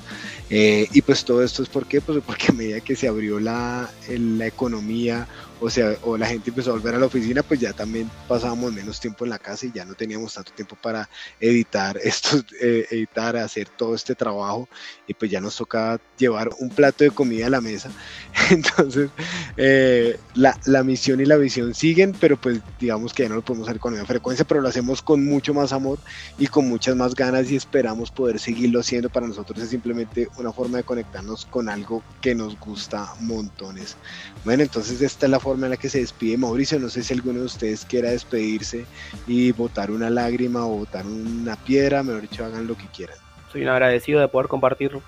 Eh, 0.51 0.89
y 0.93 1.03
pues 1.03 1.25
todo 1.25 1.43
esto 1.43 1.63
es 1.63 1.69
porque, 1.69 2.01
pues 2.01 2.23
porque 2.25 2.47
a 2.49 2.53
medida 2.53 2.81
que 2.81 2.97
se 2.97 3.09
abrió 3.09 3.39
la, 3.41 3.91
la 4.09 4.47
economía 4.47 5.27
o 5.61 5.71
sea, 5.71 5.97
o 6.03 6.19
la 6.19 6.27
gente 6.27 6.51
empezó 6.51 6.71
a 6.71 6.75
volver 6.75 6.95
a 6.95 6.99
la 6.99 7.07
oficina, 7.07 7.43
pues 7.43 7.59
ya 7.59 7.73
también 7.73 8.11
pasábamos 8.29 8.73
menos 8.73 9.01
tiempo 9.01 9.25
en 9.25 9.31
la 9.31 9.39
casa 9.39 9.65
y 9.65 9.73
ya 9.73 9.87
no 9.87 9.95
teníamos 9.95 10.35
tanto 10.35 10.53
tiempo 10.53 10.77
para 10.77 11.09
editar 11.41 11.97
esto, 12.03 12.43
eh, 12.61 12.87
editar, 12.91 13.37
hacer 13.37 13.69
todo 13.71 13.95
este 13.95 14.15
trabajo 14.15 14.69
y 15.07 15.15
pues 15.15 15.31
ya 15.31 15.41
nos 15.41 15.57
tocaba 15.57 15.99
llevar 16.19 16.51
un 16.59 16.69
plato 16.69 17.05
de 17.05 17.11
comida 17.11 17.47
a 17.47 17.51
la 17.51 17.63
mesa. 17.63 17.91
Entonces, 18.51 19.11
eh, 19.57 20.19
la, 20.35 20.59
la, 20.67 20.83
misión 20.83 21.21
y 21.21 21.25
la 21.25 21.37
visión 21.37 21.75
siguen, 21.75 22.15
pero 22.21 22.37
pues 22.37 22.54
digamos 22.81 23.13
que 23.13 23.25
ya 23.25 23.29
no 23.29 23.37
lo 23.37 23.43
podemos 23.43 23.69
hacer 23.69 23.81
con 23.81 23.95
una 23.95 24.05
frecuencia, 24.05 24.45
pero 24.45 24.61
lo 24.61 24.69
hacemos 24.69 25.03
con 25.03 25.25
mucho 25.25 25.55
más 25.55 25.73
amor 25.73 25.99
y 26.39 26.47
con 26.47 26.69
muchas 26.69 26.97
más 26.97 27.15
ganas 27.15 27.51
y 27.51 27.57
esperamos 27.57 28.11
poder 28.11 28.39
seguirlo 28.39 28.81
haciendo. 28.81 29.09
Para 29.09 29.27
nosotros 29.27 29.61
es 29.61 29.69
simplemente 29.69 30.29
una 30.37 30.53
forma 30.53 30.79
de 30.79 30.85
conectarnos 30.85 31.47
con 31.47 31.69
algo 31.69 32.03
que 32.21 32.35
nos 32.35 32.59
gusta 32.59 33.15
montones. 33.21 33.97
Bueno, 34.45 34.63
entonces 34.63 35.01
esta 35.01 35.27
es 35.27 35.31
la 35.31 35.41
forma 35.41 35.67
en 35.67 35.71
la 35.71 35.77
que 35.77 35.89
se 35.89 36.01
despide 36.01 36.37
Mauricio. 36.37 36.79
No 36.79 36.89
sé 36.89 37.03
si 37.03 37.15
alguno 37.15 37.41
de 37.41 37.47
ustedes 37.47 37.85
quiera 37.85 38.11
despedirse 38.11 38.85
y 39.27 39.53
botar 39.53 39.91
una 39.91 40.11
lágrima 40.11 40.67
o 40.67 40.79
botar 40.79 41.07
una 41.07 41.57
piedra, 41.57 42.03
mejor 42.03 42.23
dicho, 42.23 42.45
hagan 42.45 42.67
lo 42.67 42.77
que 42.77 42.87
quieran. 42.87 43.17
Soy 43.53 43.63
un 43.63 43.69
agradecido 43.69 44.21
de 44.21 44.29
poder 44.29 44.49
compartir 44.49 44.99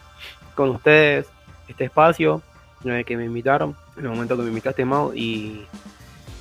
con 0.54 0.70
ustedes 0.70 1.26
este 1.68 1.84
espacio 1.84 2.42
una 2.84 2.94
vez 2.94 3.06
que 3.06 3.16
me 3.16 3.24
invitaron, 3.24 3.76
en 3.96 4.04
el 4.04 4.10
momento 4.10 4.36
que 4.36 4.42
me 4.42 4.48
invitaste, 4.48 4.84
Mau, 4.84 5.12
y 5.14 5.66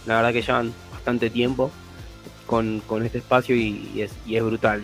la 0.05 0.17
verdad 0.17 0.33
que 0.33 0.41
llevan 0.41 0.73
bastante 1.05 1.29
tiempo 1.29 1.69
con, 2.47 2.81
con 2.87 3.05
este 3.05 3.19
espacio 3.19 3.55
y, 3.55 4.01
es, 4.01 4.11
y 4.25 4.37
es 4.37 4.43
brutal. 4.43 4.81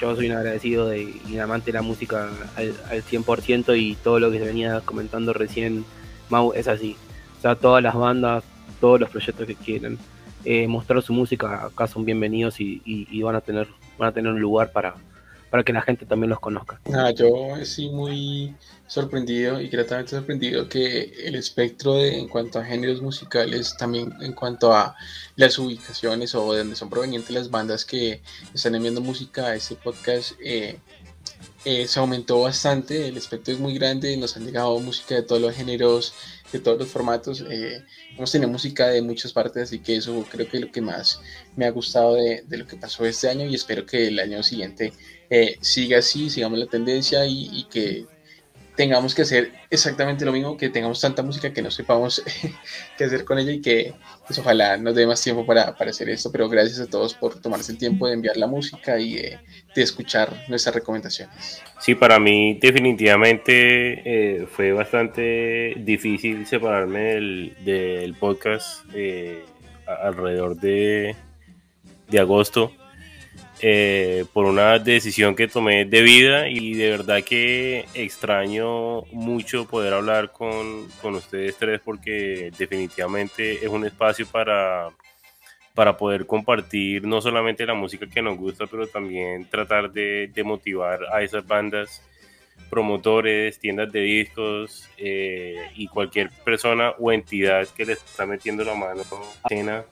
Yo 0.00 0.16
soy 0.16 0.26
un 0.28 0.36
agradecido 0.36 0.88
de, 0.88 1.02
y 1.02 1.34
un 1.34 1.40
amante 1.40 1.66
de 1.70 1.74
la 1.78 1.82
música 1.82 2.28
al, 2.56 2.74
al 2.90 3.02
100% 3.04 3.78
y 3.78 3.94
todo 3.94 4.18
lo 4.18 4.32
que 4.32 4.40
se 4.40 4.46
venía 4.46 4.80
comentando 4.84 5.32
recién, 5.32 5.84
Mau, 6.28 6.52
es 6.54 6.66
así. 6.66 6.96
O 7.38 7.40
sea, 7.42 7.54
todas 7.54 7.80
las 7.84 7.94
bandas, 7.94 8.42
todos 8.80 8.98
los 8.98 9.08
proyectos 9.10 9.46
que 9.46 9.54
quieran 9.54 9.96
eh, 10.44 10.66
mostrar 10.66 11.00
su 11.02 11.12
música 11.12 11.64
acá 11.66 11.86
son 11.86 12.04
bienvenidos 12.04 12.60
y- 12.60 12.82
y 12.84 13.22
van 13.22 13.36
a 13.36 13.40
tener 13.40 13.66
van 13.96 14.08
a 14.08 14.12
tener 14.12 14.32
un 14.32 14.40
lugar 14.40 14.72
para, 14.72 14.96
para 15.54 15.62
que 15.62 15.72
la 15.72 15.82
gente 15.82 16.04
también 16.04 16.30
los 16.30 16.40
conozca. 16.40 16.80
Nada, 16.86 17.12
yo 17.12 17.54
estoy 17.54 17.88
muy 17.88 18.56
sorprendido 18.88 19.60
y 19.60 19.68
gratamente 19.68 20.10
sorprendido 20.10 20.68
que 20.68 21.14
el 21.28 21.36
espectro 21.36 21.94
de, 21.94 22.18
en 22.18 22.26
cuanto 22.26 22.58
a 22.58 22.64
géneros 22.64 23.00
musicales, 23.00 23.76
también 23.76 24.12
en 24.20 24.32
cuanto 24.32 24.74
a 24.74 24.96
las 25.36 25.56
ubicaciones 25.60 26.34
o 26.34 26.52
de 26.52 26.58
donde 26.58 26.74
son 26.74 26.90
provenientes 26.90 27.30
las 27.30 27.52
bandas 27.52 27.84
que 27.84 28.20
están 28.52 28.74
enviando 28.74 29.00
música 29.00 29.46
a 29.46 29.54
este 29.54 29.76
podcast, 29.76 30.32
eh, 30.44 30.80
eh, 31.64 31.86
se 31.86 32.00
aumentó 32.00 32.40
bastante, 32.40 33.06
el 33.06 33.16
espectro 33.16 33.54
es 33.54 33.60
muy 33.60 33.74
grande, 33.74 34.16
nos 34.16 34.36
han 34.36 34.46
llegado 34.46 34.80
música 34.80 35.14
de 35.14 35.22
todos 35.22 35.40
los 35.40 35.54
géneros, 35.54 36.14
de 36.52 36.58
todos 36.58 36.80
los 36.80 36.88
formatos, 36.88 37.44
eh, 37.48 37.80
hemos 38.16 38.32
tenido 38.32 38.50
música 38.50 38.88
de 38.88 39.02
muchas 39.02 39.32
partes, 39.32 39.62
así 39.62 39.78
que 39.78 39.96
eso 39.96 40.26
creo 40.28 40.48
que 40.48 40.56
es 40.56 40.64
lo 40.64 40.72
que 40.72 40.80
más 40.80 41.20
me 41.54 41.64
ha 41.64 41.70
gustado 41.70 42.16
de, 42.16 42.42
de 42.44 42.56
lo 42.58 42.66
que 42.66 42.76
pasó 42.76 43.06
este 43.06 43.28
año 43.28 43.46
y 43.46 43.54
espero 43.54 43.86
que 43.86 44.08
el 44.08 44.18
año 44.18 44.42
siguiente 44.42 44.92
eh, 45.30 45.56
siga 45.60 45.98
así, 45.98 46.30
sigamos 46.30 46.58
la 46.58 46.66
tendencia 46.66 47.24
y, 47.26 47.66
que 47.70 48.06
tengamos 48.76 49.14
que 49.14 49.22
hacer 49.22 49.52
exactamente 49.70 50.24
lo 50.24 50.32
mismo, 50.32 50.56
que 50.56 50.68
tengamos 50.68 51.00
tanta 51.00 51.22
música 51.22 51.52
que 51.52 51.62
no 51.62 51.70
sepamos 51.70 52.22
qué 52.98 53.04
hacer 53.04 53.24
con 53.24 53.38
ella 53.38 53.52
y 53.52 53.60
que 53.60 53.94
pues, 54.26 54.38
ojalá 54.38 54.76
nos 54.76 54.94
dé 54.96 55.06
más 55.06 55.22
tiempo 55.22 55.46
para, 55.46 55.62
hacer 55.78 56.08
esto, 56.08 56.32
pero 56.32 56.48
gracias 56.48 56.80
a 56.80 56.86
todos 56.86 57.14
por 57.14 57.40
tomarse 57.40 57.72
el 57.72 57.78
tiempo 57.78 58.08
de 58.08 58.14
enviar 58.14 58.36
la 58.36 58.46
música 58.46 58.98
y 58.98 59.14
de 59.14 59.38
escuchar 59.76 60.44
nuestras 60.48 60.74
recomendaciones. 60.74 61.62
Sí, 61.78 61.94
para 61.94 62.18
mí 62.18 62.58
definitivamente 62.60 64.02
eh, 64.04 64.46
fue 64.46 64.72
bastante 64.72 65.74
difícil 65.76 66.46
separarme 66.46 67.00
del, 67.14 67.56
del 67.64 68.14
podcast 68.14 68.84
eh, 68.94 69.44
alrededor 69.86 70.56
de, 70.56 71.14
de 72.08 72.18
agosto 72.18 72.72
eh, 73.66 74.26
por 74.34 74.44
una 74.44 74.78
decisión 74.78 75.34
que 75.34 75.48
tomé 75.48 75.86
de 75.86 76.02
vida 76.02 76.50
y 76.50 76.74
de 76.74 76.90
verdad 76.90 77.24
que 77.24 77.86
extraño 77.94 79.04
mucho 79.10 79.64
poder 79.64 79.94
hablar 79.94 80.32
con, 80.32 80.86
con 81.00 81.14
ustedes 81.14 81.56
tres 81.56 81.80
porque 81.82 82.52
definitivamente 82.58 83.64
es 83.64 83.68
un 83.70 83.86
espacio 83.86 84.26
para 84.26 84.90
para 85.74 85.96
poder 85.96 86.26
compartir 86.26 87.06
no 87.06 87.22
solamente 87.22 87.64
la 87.64 87.72
música 87.72 88.06
que 88.06 88.20
nos 88.20 88.36
gusta, 88.36 88.66
pero 88.66 88.86
también 88.86 89.48
tratar 89.48 89.90
de, 89.90 90.30
de 90.34 90.44
motivar 90.44 91.00
a 91.10 91.22
esas 91.22 91.46
bandas, 91.46 92.02
promotores, 92.70 93.58
tiendas 93.58 93.92
de 93.92 94.00
discos 94.00 94.88
eh, 94.96 95.56
y 95.76 95.86
cualquier 95.86 96.30
persona 96.44 96.90
o 96.98 97.12
entidad 97.12 97.68
que 97.68 97.86
les 97.86 97.98
está 97.98 98.26
metiendo 98.26 98.64
la 98.64 98.74
mano 98.74 99.02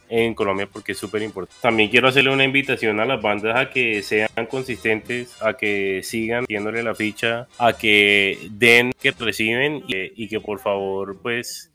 en 0.08 0.34
Colombia 0.34 0.68
porque 0.72 0.92
es 0.92 0.98
súper 0.98 1.22
importante. 1.22 1.60
También 1.62 1.90
quiero 1.90 2.08
hacerle 2.08 2.30
una 2.30 2.44
invitación 2.44 2.98
a 3.00 3.04
las 3.04 3.22
bandas 3.22 3.56
a 3.56 3.70
que 3.70 4.02
sean 4.02 4.46
consistentes, 4.48 5.40
a 5.40 5.54
que 5.54 6.00
sigan 6.02 6.46
tiéndole 6.46 6.82
la 6.82 6.94
ficha, 6.94 7.46
a 7.58 7.72
que 7.74 8.48
den 8.50 8.92
que 9.00 9.12
reciben 9.12 9.84
y, 9.86 10.24
y 10.24 10.28
que 10.28 10.40
por 10.40 10.58
favor 10.58 11.20
pues 11.22 11.71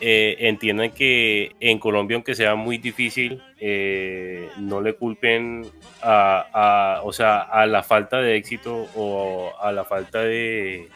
eh, 0.00 0.36
entiendan 0.40 0.90
que 0.92 1.52
en 1.60 1.78
Colombia, 1.78 2.16
aunque 2.16 2.34
sea 2.34 2.54
muy 2.54 2.78
difícil, 2.78 3.42
eh, 3.60 4.48
no 4.58 4.80
le 4.80 4.94
culpen 4.94 5.66
a, 6.02 6.96
a- 6.98 7.02
o 7.02 7.12
sea, 7.12 7.40
a 7.40 7.66
la 7.66 7.82
falta 7.82 8.20
de 8.20 8.36
éxito 8.36 8.88
o 8.94 9.52
a 9.60 9.72
la 9.72 9.84
falta 9.84 10.22
de, 10.22 10.88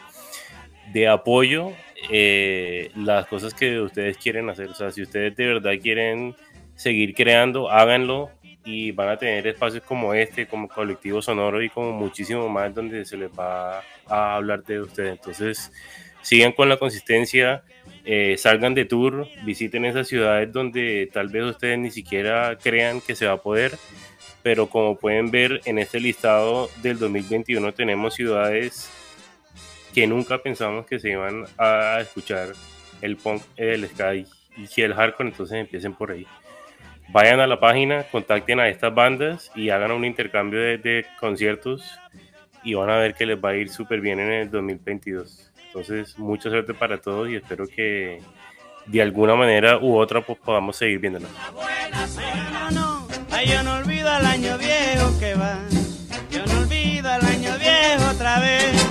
de 0.91 1.07
apoyo 1.07 1.71
eh, 2.09 2.91
las 2.95 3.27
cosas 3.27 3.53
que 3.53 3.79
ustedes 3.79 4.17
quieren 4.17 4.49
hacer. 4.49 4.69
O 4.69 4.73
sea, 4.73 4.91
si 4.91 5.01
ustedes 5.01 5.35
de 5.35 5.45
verdad 5.47 5.73
quieren 5.81 6.35
seguir 6.75 7.13
creando, 7.13 7.69
háganlo 7.69 8.29
y 8.63 8.91
van 8.91 9.09
a 9.09 9.17
tener 9.17 9.45
espacios 9.47 9.83
como 9.83 10.13
este, 10.13 10.47
como 10.47 10.67
Colectivo 10.67 11.21
Sonoro 11.21 11.61
y 11.61 11.69
como 11.69 11.91
muchísimo 11.91 12.47
más 12.49 12.73
donde 12.73 13.05
se 13.05 13.17
les 13.17 13.29
va 13.31 13.79
a 14.07 14.35
hablar 14.35 14.63
de 14.63 14.81
ustedes. 14.81 15.11
Entonces, 15.11 15.71
sigan 16.21 16.51
con 16.51 16.69
la 16.69 16.77
consistencia, 16.77 17.63
eh, 18.05 18.35
salgan 18.37 18.73
de 18.73 18.85
tour, 18.85 19.27
visiten 19.43 19.85
esas 19.85 20.07
ciudades 20.07 20.51
donde 20.51 21.09
tal 21.11 21.29
vez 21.29 21.43
ustedes 21.43 21.77
ni 21.77 21.91
siquiera 21.91 22.57
crean 22.61 23.01
que 23.01 23.15
se 23.15 23.27
va 23.27 23.33
a 23.33 23.41
poder, 23.41 23.77
pero 24.41 24.67
como 24.67 24.97
pueden 24.97 25.31
ver 25.31 25.61
en 25.65 25.79
este 25.79 25.99
listado 25.99 26.69
del 26.81 26.97
2021 26.97 27.73
tenemos 27.73 28.13
ciudades 28.13 28.89
que 29.93 30.07
nunca 30.07 30.37
pensamos 30.37 30.85
que 30.85 30.99
se 30.99 31.09
iban 31.11 31.45
a 31.57 31.99
escuchar 32.01 32.49
el 33.01 33.17
punk, 33.17 33.41
el 33.57 33.87
sky 33.87 34.25
y 34.55 34.81
el 34.81 34.93
hardcore, 34.93 35.29
entonces 35.29 35.57
empiecen 35.57 35.93
por 35.93 36.11
ahí. 36.11 36.25
Vayan 37.09 37.39
a 37.39 37.47
la 37.47 37.59
página, 37.59 38.03
contacten 38.03 38.59
a 38.59 38.69
estas 38.69 38.93
bandas 38.93 39.51
y 39.55 39.69
hagan 39.69 39.91
un 39.91 40.05
intercambio 40.05 40.59
de, 40.59 40.77
de 40.77 41.05
conciertos 41.19 41.99
y 42.63 42.75
van 42.75 42.89
a 42.89 42.97
ver 42.97 43.15
que 43.15 43.25
les 43.25 43.37
va 43.37 43.49
a 43.49 43.55
ir 43.55 43.69
súper 43.69 43.99
bien 43.99 44.19
en 44.19 44.31
el 44.31 44.51
2022. 44.51 45.48
Entonces, 45.69 46.17
mucha 46.17 46.49
suerte 46.49 46.73
para 46.73 46.99
todos 46.99 47.29
y 47.29 47.35
espero 47.35 47.67
que 47.67 48.21
de 48.87 49.01
alguna 49.01 49.35
manera 49.35 49.77
u 49.77 49.97
otra 49.97 50.21
pues, 50.21 50.39
podamos 50.39 50.75
seguir 50.75 50.99
viéndola. 50.99 51.27
Yo 53.45 53.63
no 53.63 53.75
olvido 53.75 54.17
el 54.17 54.25
año 54.25 54.57
viejo 54.57 55.17
que 55.19 55.33
va, 55.35 55.59
yo 56.29 56.45
no 56.45 56.59
olvido 56.59 57.09
el 57.15 57.25
año 57.25 57.57
viejo 57.57 58.11
otra 58.11 58.39
vez. 58.39 58.88